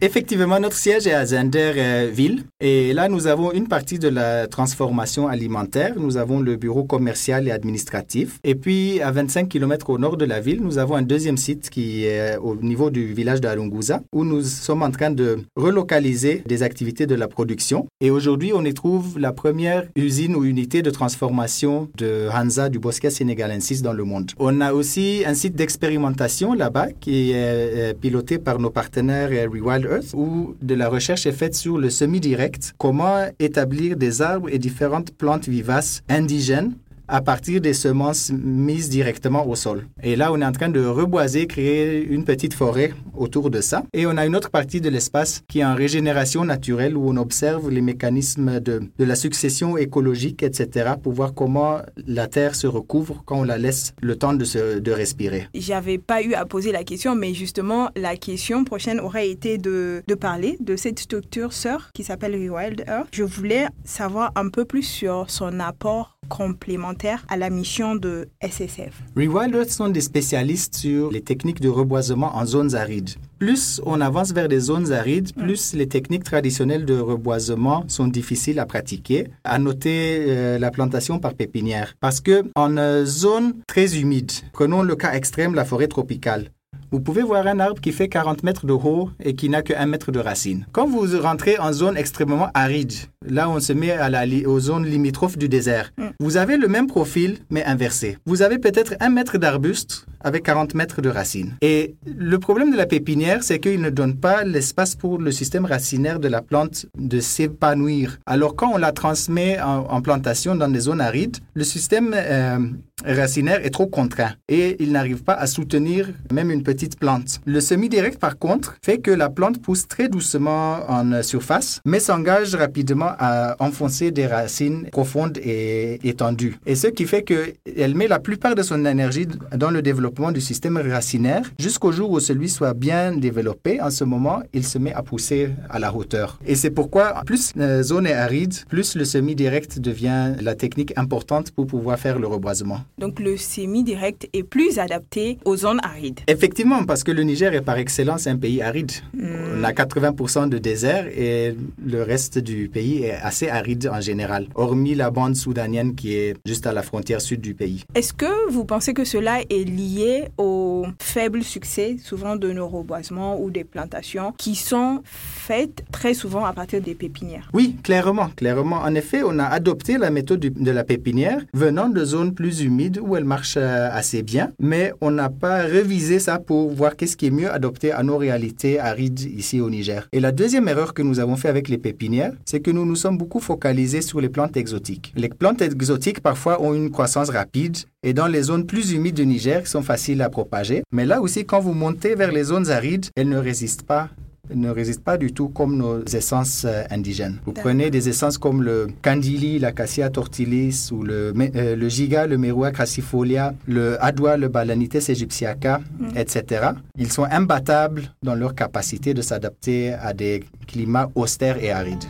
Effectivement, 0.00 0.58
notre 0.60 0.76
siège 0.76 1.06
est 1.06 1.12
à 1.12 1.24
Zender-Ville. 1.26 2.44
et 2.60 2.92
là, 2.92 3.08
nous 3.08 3.26
avons 3.26 3.52
une 3.52 3.68
partie 3.68 3.98
de 3.98 4.08
la 4.08 4.46
transformation 4.46 5.28
alimentaire. 5.28 5.94
Nous 5.98 6.16
avons 6.16 6.40
le 6.40 6.56
bureau 6.56 6.84
commercial 6.84 7.46
et 7.48 7.50
administratif. 7.50 8.38
Et 8.44 8.54
puis, 8.54 9.00
à 9.00 9.10
25 9.10 9.48
km 9.48 9.90
au 9.90 9.98
nord 9.98 10.16
de 10.16 10.24
la 10.24 10.40
ville, 10.40 10.60
nous 10.62 10.78
avons 10.78 10.94
un 10.94 11.02
deuxième 11.02 11.36
site 11.36 11.70
qui 11.70 12.04
est 12.04 12.36
au 12.36 12.56
niveau 12.56 12.90
du 12.90 13.12
village 13.12 13.40
d'Alunguza, 13.40 14.02
où 14.12 14.24
nous 14.24 14.42
sommes 14.42 14.82
en 14.82 14.90
train 14.90 15.10
de 15.10 15.38
relocaliser 15.56 16.42
des 16.46 16.62
activités 16.62 17.06
de 17.06 17.14
la 17.14 17.28
production. 17.28 17.86
Et 18.00 18.10
aujourd'hui, 18.10 18.52
on 18.54 18.64
y 18.64 18.74
trouve 18.74 19.18
la 19.18 19.32
première 19.32 19.84
usine 19.96 20.36
ou 20.36 20.44
unité 20.44 20.82
de 20.82 20.90
transformation 20.90 21.88
de 21.96 22.28
Hansa 22.32 22.68
du 22.68 22.78
bosquet 22.78 23.10
sénégalensis 23.10 23.82
dans 23.82 23.92
le 23.92 24.04
monde. 24.04 24.30
On 24.38 24.60
a 24.60 24.72
aussi 24.72 25.22
un 25.26 25.34
site 25.34 25.54
d'expérimentation 25.54 26.54
là-bas 26.54 26.88
qui 27.00 27.32
est 27.32 27.98
piloté 28.00 28.38
par 28.38 28.58
nos 28.58 28.70
partenaires 28.70 29.30
Wild 29.60 29.84
Earth, 29.84 30.14
où 30.14 30.54
de 30.60 30.74
la 30.74 30.88
recherche 30.88 31.26
est 31.26 31.32
faite 31.32 31.54
sur 31.54 31.78
le 31.78 31.90
semi-direct, 31.90 32.74
comment 32.78 33.26
établir 33.38 33.96
des 33.96 34.22
arbres 34.22 34.48
et 34.50 34.58
différentes 34.58 35.12
plantes 35.12 35.48
vivaces 35.48 36.02
indigènes 36.08 36.74
à 37.10 37.20
partir 37.20 37.60
des 37.60 37.74
semences 37.74 38.30
mises 38.32 38.88
directement 38.88 39.46
au 39.46 39.56
sol. 39.56 39.86
Et 40.02 40.14
là, 40.14 40.32
on 40.32 40.40
est 40.40 40.44
en 40.44 40.52
train 40.52 40.68
de 40.68 40.84
reboiser, 40.84 41.46
créer 41.46 42.04
une 42.04 42.24
petite 42.24 42.54
forêt 42.54 42.94
autour 43.14 43.50
de 43.50 43.60
ça. 43.60 43.82
Et 43.92 44.06
on 44.06 44.16
a 44.16 44.24
une 44.26 44.36
autre 44.36 44.50
partie 44.50 44.80
de 44.80 44.88
l'espace 44.88 45.42
qui 45.48 45.58
est 45.58 45.64
en 45.64 45.74
régénération 45.74 46.44
naturelle 46.44 46.96
où 46.96 47.10
on 47.10 47.16
observe 47.16 47.68
les 47.68 47.80
mécanismes 47.80 48.60
de, 48.60 48.80
de 48.96 49.04
la 49.04 49.16
succession 49.16 49.76
écologique, 49.76 50.42
etc., 50.42 50.92
pour 51.02 51.12
voir 51.12 51.34
comment 51.34 51.78
la 52.06 52.28
terre 52.28 52.54
se 52.54 52.68
recouvre 52.68 53.22
quand 53.26 53.40
on 53.40 53.44
la 53.44 53.58
laisse 53.58 53.92
le 54.00 54.14
temps 54.16 54.34
de, 54.34 54.44
se, 54.44 54.78
de 54.78 54.92
respirer. 54.92 55.48
J'avais 55.54 55.98
pas 55.98 56.22
eu 56.22 56.34
à 56.34 56.46
poser 56.46 56.70
la 56.70 56.84
question, 56.84 57.16
mais 57.16 57.34
justement, 57.34 57.90
la 57.96 58.16
question 58.16 58.62
prochaine 58.62 59.00
aurait 59.00 59.28
été 59.28 59.58
de, 59.58 60.02
de 60.06 60.14
parler 60.14 60.56
de 60.60 60.76
cette 60.76 61.00
structure 61.00 61.52
sœur 61.52 61.90
qui 61.92 62.04
s'appelle 62.04 62.34
Rewild 62.34 62.84
Earth. 62.86 63.08
Je 63.12 63.24
voulais 63.24 63.66
savoir 63.84 64.30
un 64.36 64.48
peu 64.48 64.64
plus 64.64 64.84
sur 64.84 65.28
son 65.28 65.58
apport 65.58 66.16
complémentaire 66.28 66.99
à 67.28 67.36
la 67.36 67.50
mission 67.50 67.94
de 67.94 68.28
SSF. 68.42 69.02
Rewilders 69.16 69.70
sont 69.70 69.88
des 69.88 70.00
spécialistes 70.00 70.76
sur 70.76 71.10
les 71.10 71.22
techniques 71.22 71.60
de 71.60 71.68
reboisement 71.68 72.36
en 72.36 72.44
zones 72.44 72.74
arides. 72.74 73.10
Plus 73.38 73.80
on 73.86 74.00
avance 74.00 74.32
vers 74.32 74.48
des 74.48 74.60
zones 74.60 74.92
arides, 74.92 75.34
plus 75.34 75.72
les 75.74 75.88
techniques 75.88 76.24
traditionnelles 76.24 76.84
de 76.84 76.98
reboisement 76.98 77.84
sont 77.88 78.06
difficiles 78.06 78.58
à 78.58 78.66
pratiquer. 78.66 79.28
À 79.44 79.58
noter 79.58 80.26
euh, 80.28 80.58
la 80.58 80.70
plantation 80.70 81.18
par 81.18 81.34
pépinière. 81.34 81.94
Parce 82.00 82.20
que 82.20 82.44
en 82.54 82.76
euh, 82.76 83.04
zone 83.04 83.54
très 83.66 83.98
humide, 83.98 84.32
prenons 84.52 84.82
le 84.82 84.96
cas 84.96 85.12
extrême, 85.12 85.54
la 85.54 85.64
forêt 85.64 85.88
tropicale. 85.88 86.50
Vous 86.92 86.98
pouvez 86.98 87.22
voir 87.22 87.46
un 87.46 87.60
arbre 87.60 87.80
qui 87.80 87.92
fait 87.92 88.08
40 88.08 88.42
mètres 88.42 88.66
de 88.66 88.72
haut 88.72 89.10
et 89.22 89.36
qui 89.36 89.48
n'a 89.48 89.62
que 89.62 89.72
1 89.72 89.86
mètre 89.86 90.10
de 90.10 90.18
racine. 90.18 90.66
Quand 90.72 90.88
vous 90.88 91.06
rentrez 91.20 91.56
en 91.56 91.72
zone 91.72 91.96
extrêmement 91.96 92.48
aride, 92.52 92.92
là 93.26 93.50
on 93.50 93.60
se 93.60 93.72
met 93.72 93.90
à 93.90 94.08
la, 94.08 94.24
aux 94.46 94.60
zones 94.60 94.86
limitrophes 94.86 95.36
du 95.36 95.48
désert, 95.48 95.92
mm. 95.98 96.08
vous 96.20 96.36
avez 96.36 96.56
le 96.56 96.68
même 96.68 96.86
profil 96.86 97.38
mais 97.50 97.64
inversé. 97.64 98.18
Vous 98.24 98.42
avez 98.42 98.58
peut-être 98.58 98.94
1 99.00 99.10
mètre 99.10 99.38
d'arbuste 99.38 100.06
avec 100.22 100.44
40 100.44 100.74
mètres 100.74 101.00
de 101.00 101.08
racines. 101.08 101.54
Et 101.62 101.94
le 102.04 102.38
problème 102.38 102.70
de 102.70 102.76
la 102.76 102.86
pépinière, 102.86 103.42
c'est 103.42 103.58
qu'il 103.58 103.80
ne 103.80 103.90
donne 103.90 104.16
pas 104.16 104.44
l'espace 104.44 104.94
pour 104.94 105.18
le 105.18 105.32
système 105.32 105.64
racinaire 105.64 106.20
de 106.20 106.28
la 106.28 106.42
plante 106.42 106.86
de 106.98 107.20
s'épanouir. 107.20 108.18
Alors 108.26 108.54
quand 108.54 108.70
on 108.72 108.76
la 108.76 108.92
transmet 108.92 109.58
en, 109.60 110.00
plantation 110.02 110.54
dans 110.54 110.68
des 110.68 110.80
zones 110.80 111.00
arides, 111.00 111.38
le 111.54 111.64
système 111.64 112.14
euh, 112.14 112.58
racinaire 113.04 113.64
est 113.64 113.70
trop 113.70 113.86
contraint 113.86 114.32
et 114.48 114.76
il 114.80 114.92
n'arrive 114.92 115.22
pas 115.22 115.34
à 115.34 115.46
soutenir 115.46 116.08
même 116.32 116.50
une 116.50 116.62
petite 116.62 116.98
plante. 116.98 117.40
Le 117.44 117.60
semi-direct, 117.60 118.18
par 118.18 118.38
contre, 118.38 118.76
fait 118.82 118.98
que 118.98 119.10
la 119.10 119.28
plante 119.28 119.60
pousse 119.60 119.88
très 119.88 120.08
doucement 120.08 120.78
en 120.88 121.22
surface, 121.22 121.80
mais 121.84 122.00
s'engage 122.00 122.54
rapidement 122.54 123.09
vraiment 123.10 123.16
à 123.18 123.56
enfoncer 123.60 124.10
des 124.10 124.26
racines 124.26 124.88
profondes 124.90 125.38
et 125.38 125.98
étendues. 126.06 126.56
Et 126.66 126.74
ce 126.74 126.86
qui 126.88 127.06
fait 127.06 127.22
qu'elle 127.22 127.94
met 127.94 128.08
la 128.08 128.18
plupart 128.18 128.54
de 128.54 128.62
son 128.62 128.84
énergie 128.84 129.26
dans 129.56 129.70
le 129.70 129.82
développement 129.82 130.32
du 130.32 130.40
système 130.40 130.76
racinaire 130.76 131.42
jusqu'au 131.58 131.92
jour 131.92 132.10
où 132.10 132.20
celui 132.20 132.48
soit 132.48 132.74
bien 132.74 133.12
développé. 133.12 133.80
En 133.80 133.90
ce 133.90 134.04
moment, 134.04 134.42
il 134.52 134.64
se 134.64 134.78
met 134.78 134.92
à 134.92 135.02
pousser 135.02 135.50
à 135.68 135.78
la 135.78 135.94
hauteur. 135.94 136.38
Et 136.46 136.54
c'est 136.54 136.70
pourquoi 136.70 137.22
plus 137.26 137.52
la 137.56 137.82
zone 137.82 138.06
est 138.06 138.12
aride, 138.12 138.54
plus 138.68 138.94
le 138.96 139.04
semi-direct 139.04 139.78
devient 139.78 140.34
la 140.40 140.54
technique 140.54 140.92
importante 140.96 141.50
pour 141.50 141.66
pouvoir 141.66 141.98
faire 141.98 142.18
le 142.18 142.26
reboisement. 142.26 142.80
Donc 142.98 143.20
le 143.20 143.36
semi-direct 143.36 144.28
est 144.32 144.42
plus 144.42 144.78
adapté 144.78 145.38
aux 145.44 145.56
zones 145.56 145.80
arides. 145.82 146.20
Effectivement, 146.26 146.84
parce 146.84 147.04
que 147.04 147.12
le 147.12 147.22
Niger 147.22 147.54
est 147.54 147.60
par 147.60 147.78
excellence 147.78 148.26
un 148.26 148.36
pays 148.36 148.62
aride. 148.62 148.92
On 149.18 149.64
a 149.64 149.72
80% 149.72 150.48
de 150.48 150.58
désert 150.58 151.06
et 151.06 151.54
le 151.84 152.02
reste 152.02 152.38
du 152.38 152.68
pays 152.68 152.99
est 153.04 153.12
assez 153.12 153.48
aride 153.48 153.88
en 153.92 154.00
général, 154.00 154.46
hormis 154.54 154.94
la 154.94 155.10
bande 155.10 155.36
soudanienne 155.36 155.94
qui 155.94 156.14
est 156.14 156.34
juste 156.46 156.66
à 156.66 156.72
la 156.72 156.82
frontière 156.82 157.20
sud 157.20 157.40
du 157.40 157.54
pays. 157.54 157.84
Est-ce 157.94 158.12
que 158.12 158.50
vous 158.50 158.64
pensez 158.64 158.94
que 158.94 159.04
cela 159.04 159.40
est 159.48 159.64
lié 159.68 160.28
au 160.38 160.86
faible 161.00 161.42
succès 161.42 161.96
souvent 162.02 162.36
de 162.36 162.50
nos 162.52 162.68
reboisements 162.68 163.40
ou 163.40 163.50
des 163.50 163.64
plantations 163.64 164.32
qui 164.36 164.54
sont 164.54 165.02
faites 165.04 165.84
très 165.92 166.14
souvent 166.14 166.44
à 166.44 166.52
partir 166.52 166.80
des 166.80 166.94
pépinières? 166.94 167.48
Oui, 167.52 167.76
clairement, 167.82 168.28
clairement. 168.36 168.76
En 168.82 168.94
effet, 168.94 169.22
on 169.24 169.38
a 169.38 169.44
adopté 169.44 169.98
la 169.98 170.10
méthode 170.10 170.40
de 170.40 170.70
la 170.70 170.84
pépinière 170.84 171.40
venant 171.54 171.88
de 171.88 172.04
zones 172.04 172.34
plus 172.34 172.62
humides 172.62 172.98
où 173.02 173.16
elle 173.16 173.24
marche 173.24 173.54
euh, 173.56 173.88
assez 173.92 174.22
bien, 174.22 174.52
mais 174.58 174.92
on 175.00 175.10
n'a 175.10 175.28
pas 175.28 175.62
révisé 175.62 176.18
ça 176.18 176.38
pour 176.38 176.70
voir 176.70 176.96
qu'est-ce 176.96 177.16
qui 177.16 177.26
est 177.26 177.30
mieux 177.30 177.50
adopté 177.50 177.92
à 177.92 178.02
nos 178.02 178.16
réalités 178.16 178.78
arides 178.78 179.20
ici 179.20 179.60
au 179.60 179.70
Niger. 179.70 180.08
Et 180.12 180.20
la 180.20 180.32
deuxième 180.32 180.68
erreur 180.68 180.94
que 180.94 181.02
nous 181.02 181.20
avons 181.20 181.36
fait 181.36 181.48
avec 181.48 181.68
les 181.68 181.78
pépinières, 181.78 182.32
c'est 182.44 182.60
que 182.60 182.70
nous 182.70 182.84
nous 182.90 182.96
sommes 182.96 183.16
beaucoup 183.16 183.38
focalisés 183.40 184.02
sur 184.02 184.20
les 184.20 184.28
plantes 184.28 184.56
exotiques. 184.56 185.12
Les 185.14 185.28
plantes 185.28 185.62
exotiques 185.62 186.20
parfois 186.20 186.60
ont 186.60 186.74
une 186.74 186.90
croissance 186.90 187.30
rapide 187.30 187.76
et 188.02 188.12
dans 188.12 188.26
les 188.26 188.42
zones 188.42 188.66
plus 188.66 188.90
humides 188.92 189.14
du 189.14 189.26
Niger, 189.26 189.66
sont 189.68 189.82
faciles 189.82 190.20
à 190.22 190.28
propager. 190.28 190.82
Mais 190.90 191.06
là 191.06 191.20
aussi, 191.20 191.44
quand 191.46 191.60
vous 191.60 191.72
montez 191.72 192.16
vers 192.16 192.32
les 192.32 192.44
zones 192.44 192.68
arides, 192.70 193.06
elles 193.14 193.28
ne 193.28 193.38
résistent 193.38 193.84
pas 193.84 194.08
ne 194.52 194.68
résistent 194.70 195.04
pas 195.04 195.16
du 195.16 195.32
tout 195.32 195.48
comme 195.48 195.76
nos 195.76 196.04
essences 196.06 196.64
euh, 196.64 196.82
indigènes. 196.90 197.38
Vous 197.46 197.52
prenez 197.52 197.88
des 197.88 198.08
essences 198.08 198.36
comme 198.36 198.64
le 198.64 198.88
candili, 199.00 199.60
l'acacia 199.60 200.10
tortilis 200.10 200.88
ou 200.90 201.04
le, 201.04 201.32
euh, 201.54 201.76
le 201.76 201.88
giga, 201.88 202.26
le 202.26 202.36
merua 202.36 202.72
crassifolia, 202.72 203.54
le 203.68 204.02
adwa, 204.04 204.36
le 204.36 204.48
balanites 204.48 205.08
egyptiaca, 205.08 205.80
mm. 206.00 206.16
etc. 206.16 206.70
Ils 206.98 207.12
sont 207.12 207.26
imbattables 207.30 208.12
dans 208.24 208.34
leur 208.34 208.56
capacité 208.56 209.14
de 209.14 209.22
s'adapter 209.22 209.92
à 209.92 210.12
des 210.14 210.42
climats 210.66 211.08
austères 211.14 211.62
et 211.62 211.70
arides. 211.70 212.04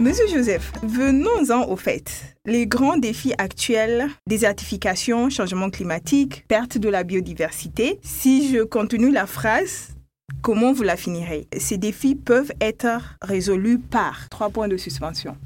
Monsieur 0.00 0.26
Joseph, 0.26 0.72
venons-en 0.82 1.68
au 1.68 1.76
fait. 1.76 2.36
Les 2.46 2.66
grands 2.66 2.96
défis 2.96 3.32
actuels, 3.38 4.08
désertification, 4.26 5.30
changement 5.30 5.70
climatique, 5.70 6.44
perte 6.48 6.78
de 6.78 6.88
la 6.88 7.04
biodiversité, 7.04 8.00
si 8.02 8.52
je 8.52 8.64
continue 8.64 9.12
la 9.12 9.26
phrase, 9.26 9.94
comment 10.42 10.72
vous 10.72 10.82
la 10.82 10.96
finirez? 10.96 11.46
Ces 11.56 11.78
défis 11.78 12.16
peuvent 12.16 12.52
être 12.60 12.88
résolus 13.22 13.78
par 13.78 14.28
trois 14.30 14.50
points 14.50 14.66
de 14.66 14.76
suspension. 14.76 15.36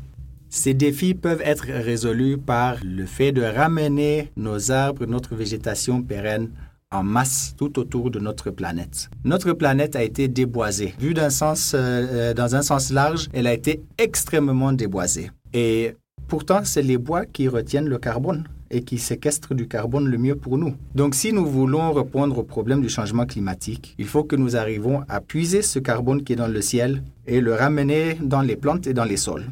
Ces 0.48 0.72
défis 0.72 1.14
peuvent 1.14 1.42
être 1.44 1.66
résolus 1.66 2.38
par 2.38 2.78
le 2.82 3.04
fait 3.04 3.32
de 3.32 3.42
ramener 3.42 4.32
nos 4.38 4.70
arbres, 4.70 5.04
notre 5.04 5.34
végétation 5.34 6.00
pérenne 6.00 6.48
en 6.90 7.02
masse 7.02 7.54
tout 7.56 7.78
autour 7.78 8.10
de 8.10 8.18
notre 8.18 8.50
planète. 8.50 9.10
Notre 9.24 9.52
planète 9.52 9.94
a 9.94 10.02
été 10.02 10.28
déboisée. 10.28 10.94
Vu 10.98 11.12
d'un 11.12 11.30
sens, 11.30 11.74
euh, 11.74 11.78
euh, 11.78 12.34
dans 12.34 12.54
un 12.56 12.62
sens 12.62 12.90
large, 12.90 13.28
elle 13.32 13.46
a 13.46 13.52
été 13.52 13.82
extrêmement 13.98 14.72
déboisée. 14.72 15.30
Et 15.52 15.94
pourtant, 16.28 16.60
c'est 16.64 16.82
les 16.82 16.96
bois 16.96 17.26
qui 17.26 17.48
retiennent 17.48 17.88
le 17.88 17.98
carbone 17.98 18.44
et 18.70 18.82
qui 18.82 18.98
séquestrent 18.98 19.54
du 19.54 19.66
carbone 19.66 20.08
le 20.08 20.18
mieux 20.18 20.36
pour 20.36 20.58
nous. 20.58 20.74
Donc 20.94 21.14
si 21.14 21.32
nous 21.32 21.46
voulons 21.46 21.92
répondre 21.92 22.38
au 22.38 22.42
problème 22.42 22.82
du 22.82 22.88
changement 22.88 23.24
climatique, 23.24 23.94
il 23.98 24.06
faut 24.06 24.24
que 24.24 24.36
nous 24.36 24.56
arrivions 24.56 25.04
à 25.08 25.20
puiser 25.20 25.62
ce 25.62 25.78
carbone 25.78 26.22
qui 26.22 26.34
est 26.34 26.36
dans 26.36 26.48
le 26.48 26.60
ciel 26.60 27.02
et 27.26 27.40
le 27.40 27.54
ramener 27.54 28.18
dans 28.22 28.42
les 28.42 28.56
plantes 28.56 28.86
et 28.86 28.94
dans 28.94 29.04
les 29.04 29.16
sols. 29.16 29.46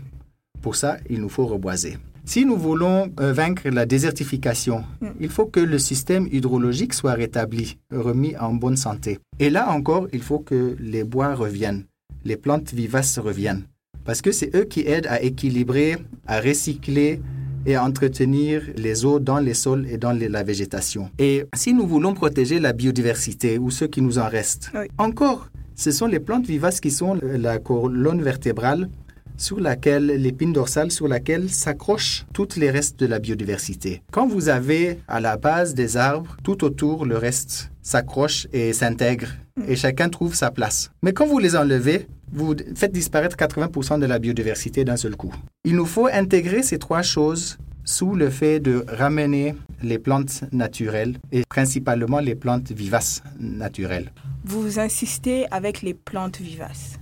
Pour 0.60 0.76
ça, 0.76 0.98
il 1.08 1.20
nous 1.20 1.30
faut 1.30 1.46
reboiser. 1.46 1.96
Si 2.28 2.44
nous 2.44 2.56
voulons 2.56 3.12
euh, 3.20 3.32
vaincre 3.32 3.68
la 3.68 3.86
désertification, 3.86 4.84
mm. 5.00 5.06
il 5.20 5.28
faut 5.28 5.46
que 5.46 5.60
le 5.60 5.78
système 5.78 6.26
hydrologique 6.32 6.92
soit 6.92 7.12
rétabli, 7.12 7.78
remis 7.92 8.36
en 8.36 8.52
bonne 8.52 8.76
santé. 8.76 9.20
Et 9.38 9.48
là 9.48 9.70
encore, 9.70 10.08
il 10.12 10.22
faut 10.22 10.40
que 10.40 10.76
les 10.80 11.04
bois 11.04 11.36
reviennent, 11.36 11.84
les 12.24 12.36
plantes 12.36 12.74
vivaces 12.74 13.20
reviennent, 13.20 13.62
parce 14.04 14.22
que 14.22 14.32
c'est 14.32 14.54
eux 14.56 14.64
qui 14.64 14.80
aident 14.80 15.06
à 15.06 15.22
équilibrer, 15.22 15.98
à 16.26 16.40
recycler 16.40 17.20
et 17.64 17.76
à 17.76 17.84
entretenir 17.84 18.62
les 18.76 19.04
eaux 19.04 19.20
dans 19.20 19.38
les 19.38 19.54
sols 19.54 19.86
et 19.88 19.96
dans 19.96 20.12
la 20.12 20.42
végétation. 20.42 21.10
Et 21.20 21.44
si 21.54 21.74
nous 21.74 21.86
voulons 21.86 22.12
protéger 22.12 22.58
la 22.58 22.72
biodiversité 22.72 23.56
ou 23.56 23.70
ce 23.70 23.84
qui 23.84 24.02
nous 24.02 24.18
en 24.18 24.28
reste, 24.28 24.72
encore, 24.98 25.48
ce 25.76 25.92
sont 25.92 26.06
les 26.06 26.20
plantes 26.20 26.46
vivaces 26.46 26.80
qui 26.80 26.90
sont 26.90 27.16
la 27.22 27.58
colonne 27.58 28.22
vertébrale 28.22 28.88
sur 29.36 29.60
laquelle, 29.60 30.06
l'épine 30.06 30.52
dorsale 30.52 30.90
sur 30.90 31.08
laquelle 31.08 31.50
s'accrochent 31.50 32.26
tous 32.32 32.56
les 32.56 32.70
restes 32.70 32.98
de 32.98 33.06
la 33.06 33.18
biodiversité. 33.18 34.02
Quand 34.12 34.26
vous 34.26 34.48
avez 34.48 34.98
à 35.08 35.20
la 35.20 35.36
base 35.36 35.74
des 35.74 35.96
arbres, 35.96 36.36
tout 36.42 36.64
autour, 36.64 37.04
le 37.04 37.16
reste 37.16 37.70
s'accroche 37.82 38.48
et 38.52 38.72
s'intègre 38.72 39.28
et 39.66 39.76
chacun 39.76 40.08
trouve 40.08 40.34
sa 40.34 40.50
place. 40.50 40.90
Mais 41.02 41.12
quand 41.12 41.26
vous 41.26 41.38
les 41.38 41.56
enlevez, 41.56 42.06
vous 42.32 42.54
faites 42.74 42.92
disparaître 42.92 43.36
80% 43.36 44.00
de 44.00 44.06
la 44.06 44.18
biodiversité 44.18 44.84
d'un 44.84 44.96
seul 44.96 45.16
coup. 45.16 45.32
Il 45.64 45.76
nous 45.76 45.86
faut 45.86 46.06
intégrer 46.06 46.62
ces 46.62 46.78
trois 46.78 47.02
choses 47.02 47.58
sous 47.84 48.14
le 48.14 48.30
fait 48.30 48.58
de 48.58 48.84
ramener 48.88 49.54
les 49.82 49.98
plantes 49.98 50.42
naturelles 50.52 51.16
et 51.30 51.44
principalement 51.48 52.18
les 52.18 52.34
plantes 52.34 52.72
vivaces 52.72 53.22
naturelles. 53.38 54.12
Vous 54.44 54.78
insistez 54.78 55.46
avec 55.50 55.82
les 55.82 55.94
plantes 55.94 56.40
vivaces. 56.40 56.98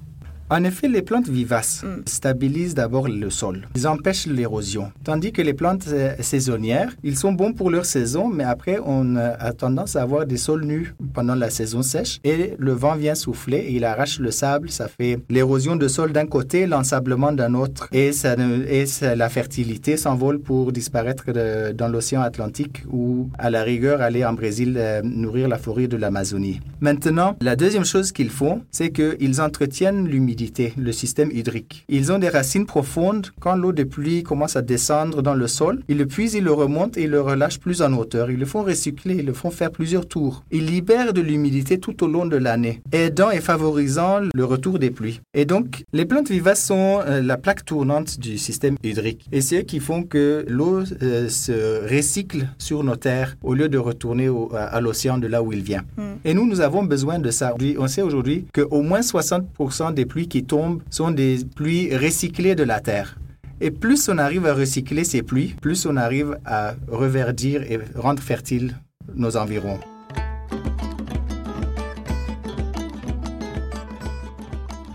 En 0.50 0.62
effet, 0.62 0.88
les 0.88 1.00
plantes 1.00 1.28
vivaces 1.28 1.82
mm. 1.82 2.02
stabilisent 2.04 2.74
d'abord 2.74 3.08
le 3.08 3.30
sol. 3.30 3.66
Ils 3.76 3.88
empêchent 3.88 4.26
l'érosion. 4.26 4.92
Tandis 5.02 5.32
que 5.32 5.40
les 5.40 5.54
plantes 5.54 5.86
euh, 5.88 6.14
saisonnières, 6.20 6.92
ils 7.02 7.16
sont 7.16 7.32
bons 7.32 7.54
pour 7.54 7.70
leur 7.70 7.86
saison, 7.86 8.28
mais 8.28 8.44
après, 8.44 8.78
on 8.84 9.16
euh, 9.16 9.32
a 9.38 9.52
tendance 9.54 9.96
à 9.96 10.02
avoir 10.02 10.26
des 10.26 10.36
sols 10.36 10.64
nus 10.64 10.94
pendant 11.14 11.34
la 11.34 11.48
saison 11.48 11.80
sèche 11.80 12.20
et 12.24 12.54
le 12.58 12.72
vent 12.72 12.94
vient 12.94 13.14
souffler 13.14 13.56
et 13.56 13.72
il 13.72 13.84
arrache 13.86 14.18
le 14.18 14.30
sable. 14.30 14.68
Ça 14.70 14.86
fait 14.86 15.18
l'érosion 15.30 15.76
de 15.76 15.88
sol 15.88 16.12
d'un 16.12 16.26
côté, 16.26 16.66
l'ensablement 16.66 17.32
d'un 17.32 17.54
autre 17.54 17.88
et, 17.90 18.12
ça, 18.12 18.36
et 18.68 18.84
la 19.16 19.28
fertilité 19.30 19.96
s'envole 19.96 20.40
pour 20.40 20.72
disparaître 20.72 21.24
dans 21.72 21.88
l'océan 21.88 22.20
Atlantique 22.20 22.84
ou 22.92 23.30
à 23.38 23.48
la 23.48 23.62
rigueur 23.62 24.02
aller 24.02 24.26
en 24.26 24.34
Brésil 24.34 24.74
euh, 24.76 25.00
nourrir 25.02 25.48
la 25.48 25.56
forêt 25.56 25.88
de 25.88 25.96
l'Amazonie. 25.96 26.60
Maintenant, 26.80 27.34
la 27.40 27.56
deuxième 27.56 27.86
chose 27.86 28.12
qu'ils 28.12 28.30
font, 28.30 28.62
c'est 28.70 28.90
qu'ils 28.90 29.40
entretiennent 29.40 30.06
l'humidité 30.06 30.33
le 30.76 30.92
système 30.92 31.30
hydrique. 31.30 31.84
Ils 31.88 32.12
ont 32.12 32.18
des 32.18 32.28
racines 32.28 32.66
profondes. 32.66 33.28
Quand 33.40 33.56
l'eau 33.56 33.72
de 33.72 33.84
pluie 33.84 34.22
commence 34.22 34.56
à 34.56 34.62
descendre 34.62 35.22
dans 35.22 35.34
le 35.34 35.46
sol, 35.46 35.80
ils 35.88 35.98
le 35.98 36.06
puisent, 36.06 36.34
ils 36.34 36.44
le 36.44 36.52
remontent 36.52 36.98
et 36.98 37.04
ils 37.04 37.10
le 37.10 37.20
relâchent 37.20 37.60
plus 37.60 37.82
en 37.82 37.92
hauteur. 37.94 38.30
Ils 38.30 38.38
le 38.38 38.46
font 38.46 38.62
recycler, 38.62 39.16
ils 39.16 39.26
le 39.26 39.32
font 39.32 39.50
faire 39.50 39.70
plusieurs 39.70 40.06
tours. 40.06 40.44
Ils 40.50 40.66
libèrent 40.66 41.12
de 41.12 41.20
l'humidité 41.20 41.78
tout 41.78 42.02
au 42.04 42.08
long 42.08 42.26
de 42.26 42.36
l'année, 42.36 42.82
aidant 42.92 43.30
et 43.30 43.40
favorisant 43.40 44.20
le 44.32 44.44
retour 44.44 44.78
des 44.78 44.90
pluies. 44.90 45.20
Et 45.34 45.44
donc, 45.44 45.84
les 45.92 46.04
plantes 46.04 46.30
vivaces 46.30 46.64
sont 46.64 47.00
euh, 47.06 47.20
la 47.22 47.36
plaque 47.36 47.64
tournante 47.64 48.18
du 48.18 48.38
système 48.38 48.76
hydrique. 48.82 49.26
Et 49.32 49.40
c'est 49.40 49.60
eux 49.60 49.62
qui 49.62 49.80
font 49.80 50.02
que 50.02 50.44
l'eau 50.48 50.82
euh, 51.02 51.28
se 51.28 51.88
recycle 51.94 52.48
sur 52.58 52.84
nos 52.84 52.96
terres 52.96 53.36
au 53.42 53.54
lieu 53.54 53.68
de 53.68 53.78
retourner 53.78 54.30
à, 54.54 54.80
l'océan 54.80 55.18
de 55.18 55.26
là 55.26 55.42
où 55.42 55.52
il 55.52 55.62
vient. 55.62 55.82
Hmm. 55.96 56.14
Et 56.24 56.34
nous, 56.34 56.46
nous 56.46 56.60
avons 56.60 56.82
besoin 56.82 57.18
de 57.18 57.30
ça. 57.30 57.54
On 57.78 57.88
sait 57.88 58.02
aujourd'hui 58.02 58.46
qu'au 58.52 58.82
moins 58.82 59.00
60% 59.00 59.94
des 59.94 60.06
pluies 60.06 60.23
qui 60.28 60.44
tombent 60.44 60.82
sont 60.90 61.10
des 61.10 61.38
pluies 61.56 61.94
recyclées 61.96 62.54
de 62.54 62.62
la 62.64 62.80
terre. 62.80 63.18
Et 63.60 63.70
plus 63.70 64.08
on 64.08 64.18
arrive 64.18 64.46
à 64.46 64.54
recycler 64.54 65.04
ces 65.04 65.22
pluies, 65.22 65.54
plus 65.60 65.86
on 65.86 65.96
arrive 65.96 66.38
à 66.44 66.74
reverdir 66.88 67.62
et 67.62 67.78
rendre 67.94 68.22
fertiles 68.22 68.76
nos 69.14 69.36
environs. 69.36 69.78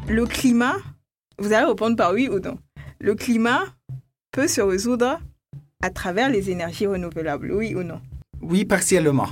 Le 0.07 0.25
climat, 0.25 0.75
vous 1.37 1.53
allez 1.53 1.67
répondre 1.67 1.95
par 1.95 2.13
oui 2.13 2.27
ou 2.27 2.39
non. 2.39 2.57
Le 2.99 3.15
climat 3.15 3.61
peut 4.31 4.47
se 4.47 4.59
résoudre 4.61 5.19
à 5.81 5.89
travers 5.89 6.29
les 6.29 6.49
énergies 6.49 6.87
renouvelables, 6.87 7.51
oui 7.51 7.75
ou 7.75 7.83
non 7.83 8.01
Oui, 8.41 8.65
partiellement. 8.65 9.29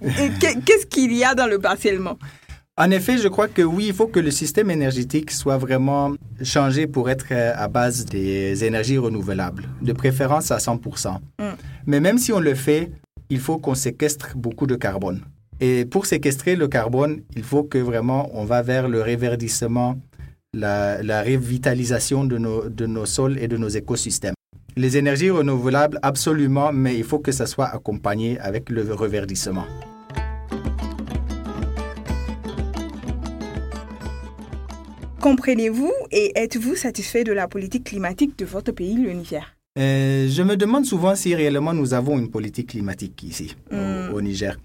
Qu'est-ce 0.00 0.86
qu'il 0.86 1.12
y 1.12 1.24
a 1.24 1.34
dans 1.34 1.46
le 1.46 1.58
partiellement? 1.58 2.18
En 2.80 2.92
effet, 2.92 3.18
je 3.18 3.26
crois 3.26 3.48
que 3.48 3.62
oui, 3.62 3.86
il 3.88 3.92
faut 3.92 4.06
que 4.06 4.20
le 4.20 4.30
système 4.30 4.70
énergétique 4.70 5.32
soit 5.32 5.58
vraiment 5.58 6.14
changé 6.44 6.86
pour 6.86 7.10
être 7.10 7.26
euh, 7.32 7.52
à 7.56 7.66
base 7.66 8.04
des 8.04 8.64
énergies 8.64 8.98
renouvelables, 8.98 9.68
de 9.82 9.92
préférence 9.92 10.52
à 10.52 10.58
100%. 10.58 11.18
Mm. 11.40 11.42
Mais 11.86 11.98
même 11.98 12.18
si 12.18 12.32
on 12.32 12.38
le 12.38 12.54
fait, 12.54 12.92
il 13.30 13.40
faut 13.40 13.58
qu'on 13.58 13.74
séquestre 13.74 14.36
beaucoup 14.36 14.68
de 14.68 14.76
carbone. 14.76 15.22
Et 15.60 15.86
pour 15.86 16.06
séquestrer 16.06 16.54
le 16.54 16.68
carbone, 16.68 17.22
il 17.34 17.42
faut 17.42 17.64
que 17.64 17.78
vraiment 17.78 18.30
on 18.32 18.44
va 18.44 18.62
vers 18.62 18.88
le 18.88 19.02
réverdissement, 19.02 19.96
la, 20.54 21.02
la 21.02 21.24
revitalisation 21.24 22.24
de 22.24 22.38
nos, 22.38 22.68
de 22.68 22.86
nos 22.86 23.06
sols 23.06 23.38
et 23.38 23.48
de 23.48 23.56
nos 23.56 23.68
écosystèmes. 23.68 24.34
Les 24.76 24.96
énergies 24.96 25.30
renouvelables, 25.30 25.98
absolument, 26.02 26.72
mais 26.72 26.96
il 26.96 27.02
faut 27.02 27.18
que 27.18 27.32
ça 27.32 27.46
soit 27.46 27.66
accompagné 27.66 28.38
avec 28.38 28.70
le 28.70 28.94
reverdissement. 28.94 29.64
Comprenez-vous 35.20 35.92
et 36.12 36.32
êtes-vous 36.36 36.76
satisfait 36.76 37.24
de 37.24 37.32
la 37.32 37.48
politique 37.48 37.84
climatique 37.84 38.38
de 38.38 38.44
votre 38.44 38.70
pays, 38.72 38.94
le 38.94 39.12
Niger? 39.12 39.54
Euh, 39.78 40.28
je 40.28 40.42
me 40.42 40.56
demande 40.56 40.84
souvent 40.86 41.14
si 41.16 41.34
réellement 41.34 41.72
nous 41.74 41.92
avons 41.92 42.18
une 42.18 42.30
politique 42.30 42.68
climatique 42.70 43.22
ici, 43.24 43.56
au- 43.72 43.74
Mm. 43.74 44.14
au, 44.14 44.20
Niger. 44.20 44.56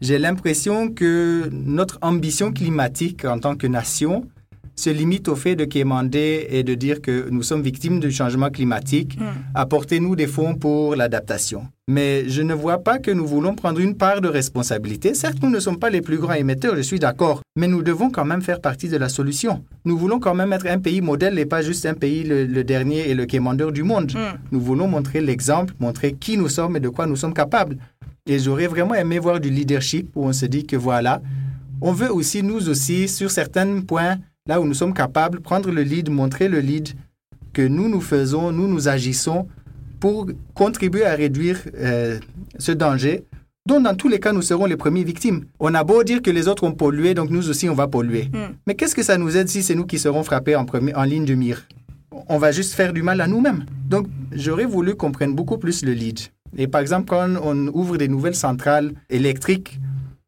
J'ai 0.00 0.18
l'impression 0.18 0.88
que 0.92 1.48
notre 1.52 1.98
ambition 2.02 2.52
climatique 2.52 3.24
en 3.24 3.38
tant 3.38 3.54
que 3.56 3.66
nation 3.68 4.26
se 4.76 4.90
limite 4.90 5.28
au 5.28 5.36
fait 5.36 5.54
de 5.56 5.64
quémander 5.64 6.46
et 6.50 6.62
de 6.64 6.74
dire 6.74 7.00
que 7.00 7.28
nous 7.30 7.42
sommes 7.42 7.62
victimes 7.62 8.00
du 8.00 8.10
changement 8.10 8.50
climatique, 8.50 9.16
Mm. 9.18 9.24
apportez-nous 9.54 10.16
des 10.16 10.26
fonds 10.26 10.54
pour 10.56 10.96
l'adaptation. 10.96 11.68
Mais 11.86 12.28
je 12.28 12.42
ne 12.42 12.54
vois 12.54 12.78
pas 12.78 12.98
que 12.98 13.10
nous 13.10 13.26
voulons 13.26 13.54
prendre 13.54 13.78
une 13.78 13.94
part 13.96 14.20
de 14.20 14.28
responsabilité. 14.28 15.14
Certes, 15.14 15.38
nous 15.42 15.50
ne 15.50 15.60
sommes 15.60 15.78
pas 15.78 15.90
les 15.90 16.00
plus 16.00 16.18
grands 16.18 16.32
émetteurs, 16.32 16.74
je 16.76 16.80
suis 16.82 16.98
d'accord, 16.98 17.42
mais 17.56 17.68
nous 17.68 17.82
devons 17.82 18.10
quand 18.10 18.24
même 18.24 18.42
faire 18.42 18.60
partie 18.60 18.88
de 18.88 18.96
la 18.96 19.08
solution. 19.08 19.62
Nous 19.84 19.96
voulons 19.96 20.18
quand 20.18 20.34
même 20.34 20.52
être 20.52 20.66
un 20.66 20.78
pays 20.78 21.00
modèle 21.00 21.38
et 21.38 21.46
pas 21.46 21.62
juste 21.62 21.86
un 21.86 21.94
pays 21.94 22.24
le, 22.24 22.46
le 22.46 22.64
dernier 22.64 23.08
et 23.10 23.14
le 23.14 23.26
quémandeur 23.26 23.70
du 23.70 23.82
monde. 23.82 24.12
Mm. 24.12 24.38
Nous 24.50 24.60
voulons 24.60 24.88
montrer 24.88 25.20
l'exemple, 25.20 25.74
montrer 25.78 26.14
qui 26.14 26.36
nous 26.36 26.48
sommes 26.48 26.76
et 26.76 26.80
de 26.80 26.88
quoi 26.88 27.06
nous 27.06 27.16
sommes 27.16 27.34
capables. 27.34 27.76
Et 28.26 28.38
j'aurais 28.38 28.66
vraiment 28.66 28.94
aimé 28.94 29.18
voir 29.18 29.38
du 29.38 29.50
leadership 29.50 30.08
où 30.16 30.24
on 30.26 30.32
se 30.32 30.46
dit 30.46 30.64
que 30.66 30.76
voilà, 30.76 31.20
on 31.82 31.92
veut 31.92 32.10
aussi, 32.10 32.42
nous 32.42 32.68
aussi, 32.70 33.08
sur 33.08 33.30
certains 33.30 33.82
points, 33.82 34.16
là 34.46 34.60
où 34.60 34.66
nous 34.66 34.74
sommes 34.74 34.92
capables, 34.94 35.40
prendre 35.40 35.70
le 35.70 35.82
lead, 35.82 36.10
montrer 36.10 36.48
le 36.48 36.60
lead 36.60 36.88
que 37.52 37.62
nous, 37.62 37.88
nous 37.88 38.00
faisons, 38.00 38.52
nous, 38.52 38.68
nous 38.68 38.88
agissons 38.88 39.48
pour 40.00 40.26
contribuer 40.54 41.04
à 41.06 41.14
réduire 41.14 41.60
euh, 41.78 42.18
ce 42.58 42.72
danger 42.72 43.24
dont 43.66 43.80
dans 43.80 43.94
tous 43.94 44.08
les 44.08 44.20
cas 44.20 44.32
nous 44.32 44.42
serons 44.42 44.66
les 44.66 44.76
premiers 44.76 45.04
victimes. 45.04 45.44
On 45.58 45.72
a 45.74 45.82
beau 45.84 46.04
dire 46.04 46.20
que 46.20 46.30
les 46.30 46.48
autres 46.48 46.64
ont 46.64 46.72
pollué, 46.72 47.14
donc 47.14 47.30
nous 47.30 47.48
aussi 47.48 47.70
on 47.70 47.74
va 47.74 47.88
polluer. 47.88 48.24
Mm. 48.34 48.54
Mais 48.66 48.74
qu'est-ce 48.74 48.94
que 48.94 49.02
ça 49.02 49.16
nous 49.16 49.34
aide 49.38 49.48
si 49.48 49.62
c'est 49.62 49.74
nous 49.74 49.86
qui 49.86 49.98
serons 49.98 50.22
frappés 50.22 50.56
en, 50.56 50.66
premier, 50.66 50.94
en 50.94 51.04
ligne 51.04 51.24
de 51.24 51.34
mire? 51.34 51.66
On 52.28 52.36
va 52.36 52.52
juste 52.52 52.74
faire 52.74 52.92
du 52.92 53.02
mal 53.02 53.22
à 53.22 53.26
nous-mêmes. 53.26 53.64
Donc 53.88 54.06
j'aurais 54.32 54.66
voulu 54.66 54.94
qu'on 54.94 55.10
prenne 55.12 55.34
beaucoup 55.34 55.56
plus 55.56 55.82
le 55.82 55.92
lead. 55.92 56.18
Et 56.58 56.66
par 56.66 56.82
exemple, 56.82 57.06
quand 57.08 57.28
on 57.42 57.68
ouvre 57.68 57.96
des 57.96 58.08
nouvelles 58.08 58.34
centrales 58.34 58.92
électriques 59.08 59.80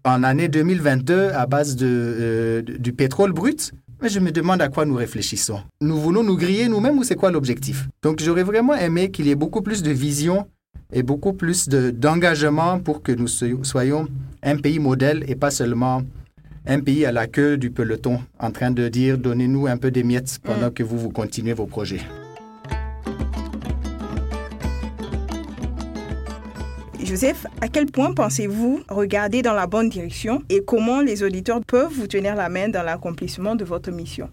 en 0.06 0.22
année 0.22 0.48
2022 0.48 1.28
à 1.34 1.44
base 1.46 1.76
de, 1.76 1.86
euh, 1.86 2.62
de- 2.62 2.78
du 2.78 2.94
pétrole 2.94 3.32
brut, 3.32 3.72
mais 4.02 4.08
je 4.08 4.20
me 4.20 4.30
demande 4.30 4.60
à 4.62 4.68
quoi 4.68 4.84
nous 4.84 4.94
réfléchissons. 4.94 5.60
Nous 5.80 5.96
voulons 5.98 6.22
nous 6.22 6.36
griller 6.36 6.68
nous-mêmes 6.68 6.98
ou 6.98 7.04
c'est 7.04 7.14
quoi 7.16 7.30
l'objectif? 7.30 7.88
Donc 8.02 8.20
j'aurais 8.20 8.42
vraiment 8.42 8.74
aimé 8.74 9.10
qu'il 9.10 9.26
y 9.26 9.30
ait 9.30 9.34
beaucoup 9.36 9.62
plus 9.62 9.82
de 9.82 9.90
vision 9.90 10.46
et 10.92 11.02
beaucoup 11.02 11.32
plus 11.32 11.68
de- 11.68 11.90
d'engagement 11.90 12.78
pour 12.78 13.02
que 13.02 13.12
nous 13.12 13.26
soy- 13.28 13.58
soyons 13.62 14.06
un 14.42 14.56
pays 14.56 14.78
modèle 14.78 15.24
et 15.28 15.34
pas 15.34 15.50
seulement 15.50 16.02
un 16.66 16.80
pays 16.80 17.04
à 17.06 17.12
la 17.12 17.26
queue 17.26 17.56
du 17.56 17.70
peloton 17.70 18.20
en 18.38 18.50
train 18.50 18.70
de 18.70 18.88
dire 18.88 19.18
donnez-nous 19.18 19.66
un 19.66 19.76
peu 19.76 19.90
des 19.90 20.02
miettes 20.04 20.38
pendant 20.42 20.70
que 20.70 20.82
vous, 20.82 20.98
vous 20.98 21.10
continuez 21.10 21.52
vos 21.54 21.66
projets. 21.66 22.00
Joseph, 27.06 27.46
à 27.60 27.68
quel 27.68 27.86
point 27.86 28.12
pensez-vous 28.12 28.80
regarder 28.88 29.40
dans 29.40 29.52
la 29.52 29.68
bonne 29.68 29.88
direction 29.88 30.42
et 30.50 30.64
comment 30.66 31.00
les 31.02 31.22
auditeurs 31.22 31.60
peuvent 31.64 31.92
vous 31.92 32.08
tenir 32.08 32.34
la 32.34 32.48
main 32.48 32.68
dans 32.68 32.82
l'accomplissement 32.82 33.54
de 33.54 33.64
votre 33.64 33.92
mission? 33.92 34.28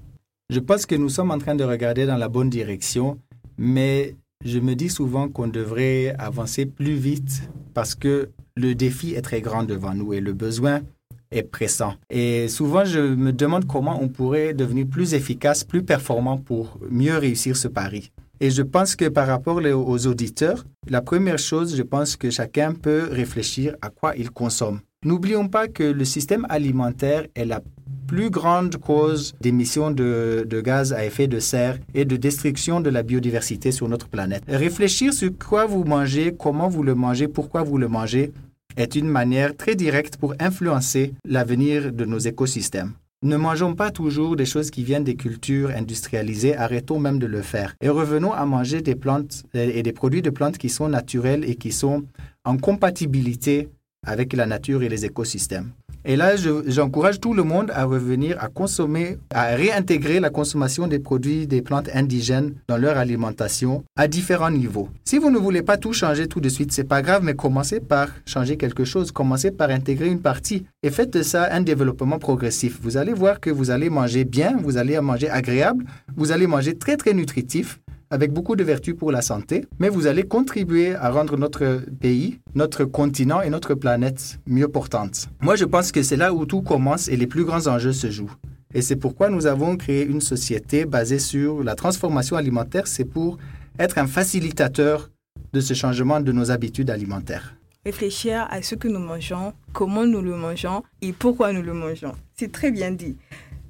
Je 0.49 0.59
pense 0.59 0.87
que 0.87 0.95
nous 0.95 1.09
sommes 1.09 1.29
en 1.29 1.37
train 1.37 1.53
de 1.53 1.63
regarder 1.63 2.07
dans 2.07 2.17
la 2.17 2.29
bonne 2.29 2.49
direction, 2.49 3.19
mais 3.59 4.15
je 4.43 4.57
me 4.57 4.73
dis 4.73 4.89
souvent 4.89 5.29
qu'on 5.29 5.47
devrait 5.47 6.15
avancer 6.17 6.65
plus 6.65 6.95
vite 6.95 7.43
parce 7.75 7.93
que 7.93 8.29
le 8.55 8.73
défi 8.73 9.13
est 9.13 9.21
très 9.21 9.41
grand 9.41 9.63
devant 9.63 9.93
nous 9.93 10.13
et 10.13 10.19
le 10.19 10.33
besoin 10.33 10.81
est 11.29 11.43
pressant. 11.43 11.93
Et 12.09 12.47
souvent, 12.47 12.85
je 12.85 12.99
me 12.99 13.31
demande 13.31 13.67
comment 13.67 14.01
on 14.01 14.07
pourrait 14.07 14.55
devenir 14.55 14.87
plus 14.87 15.13
efficace, 15.13 15.63
plus 15.63 15.83
performant 15.83 16.37
pour 16.39 16.79
mieux 16.89 17.17
réussir 17.19 17.55
ce 17.55 17.67
pari. 17.67 18.11
Et 18.43 18.49
je 18.49 18.61
pense 18.61 18.97
que 18.97 19.07
par 19.07 19.27
rapport 19.27 19.61
aux 19.63 20.05
auditeurs, 20.05 20.65
la 20.89 20.99
première 21.01 21.39
chose, 21.39 21.77
je 21.77 21.81
pense 21.81 22.17
que 22.17 22.29
chacun 22.29 22.73
peut 22.73 23.07
réfléchir 23.09 23.77
à 23.81 23.89
quoi 23.89 24.17
il 24.17 24.31
consomme. 24.31 24.81
N'oublions 25.05 25.47
pas 25.47 25.69
que 25.69 25.83
le 25.83 26.03
système 26.03 26.45
alimentaire 26.49 27.25
est 27.35 27.45
la 27.45 27.61
plus 28.05 28.29
grande 28.29 28.75
cause 28.75 29.33
d'émissions 29.39 29.91
de 29.91 30.61
gaz 30.61 30.91
à 30.91 31.05
effet 31.05 31.27
de 31.27 31.39
serre 31.39 31.79
et 31.93 32.03
de 32.03 32.17
destruction 32.17 32.81
de 32.81 32.89
la 32.89 33.01
biodiversité 33.01 33.71
sur 33.71 33.87
notre 33.87 34.09
planète. 34.09 34.43
Réfléchir 34.49 35.13
sur 35.13 35.31
quoi 35.37 35.65
vous 35.65 35.85
mangez, 35.85 36.35
comment 36.37 36.67
vous 36.67 36.83
le 36.83 36.95
mangez, 36.95 37.29
pourquoi 37.29 37.63
vous 37.63 37.77
le 37.77 37.87
mangez, 37.87 38.33
est 38.75 38.95
une 38.95 39.07
manière 39.07 39.55
très 39.55 39.75
directe 39.75 40.17
pour 40.17 40.33
influencer 40.41 41.13
l'avenir 41.23 41.93
de 41.93 42.03
nos 42.03 42.19
écosystèmes. 42.19 42.91
Ne 43.23 43.37
mangeons 43.37 43.73
pas 43.73 43.89
toujours 43.89 44.35
des 44.35 44.45
choses 44.45 44.69
qui 44.69 44.83
viennent 44.83 45.05
des 45.05 45.15
cultures 45.15 45.69
industrialisées, 45.69 46.57
arrêtons 46.57 46.99
même 46.99 47.19
de 47.19 47.25
le 47.25 47.41
faire. 47.41 47.73
Et 47.79 47.87
revenons 47.87 48.33
à 48.33 48.45
manger 48.45 48.81
des 48.81 48.95
plantes 48.95 49.43
euh, 49.55 49.71
et 49.73 49.81
des 49.81 49.93
produits 49.93 50.21
de 50.21 50.29
plantes 50.29 50.57
qui 50.57 50.67
sont 50.67 50.89
naturels 50.89 51.49
et 51.49 51.55
qui 51.55 51.71
sont 51.71 52.03
en 52.43 52.57
compatibilité 52.57 53.69
avec 54.05 54.33
la 54.33 54.45
nature 54.45 54.83
et 54.83 54.89
les 54.89 55.05
écosystèmes. 55.05 55.71
Et 56.05 56.15
là, 56.15 56.35
je- 56.35 56.63
j'encourage 56.67 57.19
tout 57.19 57.33
le 57.33 57.43
monde 57.43 57.71
à 57.73 57.85
revenir 57.85 58.37
à 58.43 58.47
consommer, 58.49 59.17
à 59.33 59.55
réintégrer 59.55 60.19
la 60.19 60.29
consommation 60.29 60.87
des 60.87 60.99
produits 60.99 61.47
des 61.47 61.61
plantes 61.61 61.89
indigènes 61.93 62.53
dans 62.67 62.77
leur 62.77 62.97
alimentation 62.97 63.83
à 63.95 64.07
différents 64.07 64.51
niveaux. 64.51 64.89
Si 65.05 65.17
vous 65.17 65.29
ne 65.31 65.37
voulez 65.37 65.61
pas 65.61 65.77
tout 65.77 65.93
changer 65.93 66.27
tout 66.27 66.41
de 66.41 66.49
suite, 66.49 66.71
c'est 66.71 66.83
pas 66.83 67.01
grave, 67.01 67.23
mais 67.23 67.35
commencez 67.35 67.79
par 67.79 68.09
changer 68.25 68.57
quelque 68.57 68.83
chose, 68.83 69.11
commencez 69.11 69.51
par 69.51 69.69
intégrer 69.69 70.07
une 70.07 70.19
partie 70.21 70.65
et 70.83 70.89
faites 70.89 71.13
de 71.13 71.21
ça 71.21 71.47
un 71.51 71.61
développement 71.61 72.19
progressif. 72.19 72.79
Vous 72.81 72.97
allez 72.97 73.13
voir 73.13 73.39
que 73.39 73.49
vous 73.49 73.69
allez 73.71 73.89
manger 73.89 74.25
bien, 74.25 74.57
vous 74.61 74.77
allez 74.77 74.99
manger 74.99 75.29
agréable, 75.29 75.85
vous 76.17 76.31
allez 76.31 76.47
manger 76.47 76.75
très 76.77 76.97
très 76.97 77.13
nutritif 77.13 77.79
avec 78.13 78.31
beaucoup 78.31 78.55
de 78.55 78.63
vertus 78.63 78.95
pour 78.95 79.11
la 79.11 79.23
santé, 79.23 79.65
mais 79.79 79.89
vous 79.89 80.05
allez 80.05 80.21
contribuer 80.21 80.93
à 80.93 81.09
rendre 81.09 81.35
notre 81.35 81.83
pays, 81.99 82.39
notre 82.53 82.85
continent 82.85 83.41
et 83.41 83.49
notre 83.49 83.73
planète 83.73 84.39
mieux 84.45 84.67
portantes. 84.67 85.29
Moi, 85.41 85.55
je 85.55 85.65
pense 85.65 85.91
que 85.91 86.03
c'est 86.03 86.15
là 86.15 86.31
où 86.31 86.45
tout 86.45 86.61
commence 86.61 87.07
et 87.07 87.17
les 87.17 87.25
plus 87.25 87.43
grands 87.43 87.65
enjeux 87.65 87.91
se 87.91 88.11
jouent. 88.11 88.35
Et 88.75 88.83
c'est 88.83 88.97
pourquoi 88.97 89.29
nous 89.29 89.47
avons 89.47 89.77
créé 89.77 90.05
une 90.05 90.21
société 90.21 90.85
basée 90.85 91.17
sur 91.17 91.63
la 91.63 91.73
transformation 91.73 92.37
alimentaire, 92.37 92.85
c'est 92.85 93.03
pour 93.05 93.39
être 93.79 93.97
un 93.97 94.05
facilitateur 94.05 95.09
de 95.51 95.59
ce 95.59 95.73
changement 95.73 96.19
de 96.19 96.31
nos 96.31 96.51
habitudes 96.51 96.91
alimentaires. 96.91 97.55
Réfléchir 97.83 98.45
à 98.51 98.61
ce 98.61 98.75
que 98.75 98.87
nous 98.87 98.99
mangeons, 98.99 99.53
comment 99.73 100.05
nous 100.05 100.21
le 100.21 100.35
mangeons 100.35 100.83
et 101.01 101.13
pourquoi 101.13 101.51
nous 101.51 101.63
le 101.63 101.73
mangeons. 101.73 102.13
C'est 102.35 102.51
très 102.51 102.69
bien 102.69 102.91
dit. 102.91 103.17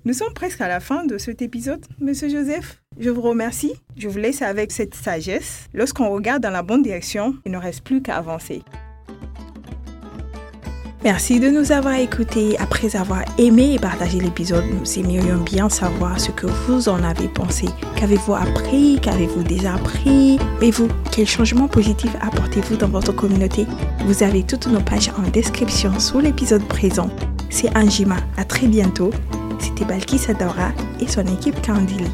Nous 0.03 0.13
sommes 0.13 0.33
presque 0.33 0.59
à 0.59 0.67
la 0.67 0.81
fin 0.81 1.05
de 1.05 1.17
cet 1.17 1.41
épisode, 1.41 1.85
Monsieur 2.01 2.27
Joseph. 2.27 2.82
Je 2.99 3.09
vous 3.09 3.21
remercie. 3.21 3.73
Je 3.97 4.07
vous 4.07 4.17
laisse 4.17 4.41
avec 4.41 4.71
cette 4.71 4.95
sagesse. 4.95 5.67
Lorsqu'on 5.73 6.09
regarde 6.09 6.43
dans 6.43 6.51
la 6.51 6.63
bonne 6.63 6.83
direction, 6.83 7.35
il 7.45 7.51
ne 7.51 7.57
reste 7.57 7.83
plus 7.83 8.01
qu'à 8.01 8.17
avancer. 8.17 8.63
Merci 11.03 11.41
de 11.41 11.49
nous 11.49 11.73
avoir 11.73 11.95
écoutés. 11.95 12.57
Après 12.59 12.95
avoir 12.95 13.23
aimé 13.37 13.73
et 13.73 13.79
partagé 13.79 14.21
l'épisode, 14.21 14.63
nous 14.71 14.99
aimerions 14.99 15.43
bien 15.43 15.67
savoir 15.67 16.17
ce 16.17 16.31
que 16.31 16.47
vous 16.47 16.87
en 16.87 17.03
avez 17.03 17.27
pensé. 17.27 17.65
Qu'avez-vous 17.97 18.35
appris? 18.35 18.99
Qu'avez-vous 19.01 19.43
désappris 19.43 20.39
Et 20.61 20.71
vous, 20.71 20.87
quel 21.11 21.27
changement 21.27 21.67
positif 21.67 22.15
apportez-vous 22.21 22.77
dans 22.77 22.87
votre 22.87 23.11
communauté? 23.11 23.65
Vous 24.05 24.23
avez 24.23 24.43
toutes 24.43 24.67
nos 24.67 24.79
pages 24.79 25.11
en 25.17 25.29
description 25.29 25.99
sous 25.99 26.21
l'épisode 26.21 26.65
présent. 26.69 27.09
C'est 27.49 27.75
Anjima. 27.75 28.17
À 28.37 28.45
très 28.45 28.67
bientôt. 28.67 29.09
C'était 29.59 29.83
Balkis 29.83 30.21
Adora 30.29 30.71
et 31.01 31.07
son 31.07 31.25
équipe 31.25 31.61
Candili. 31.65 32.09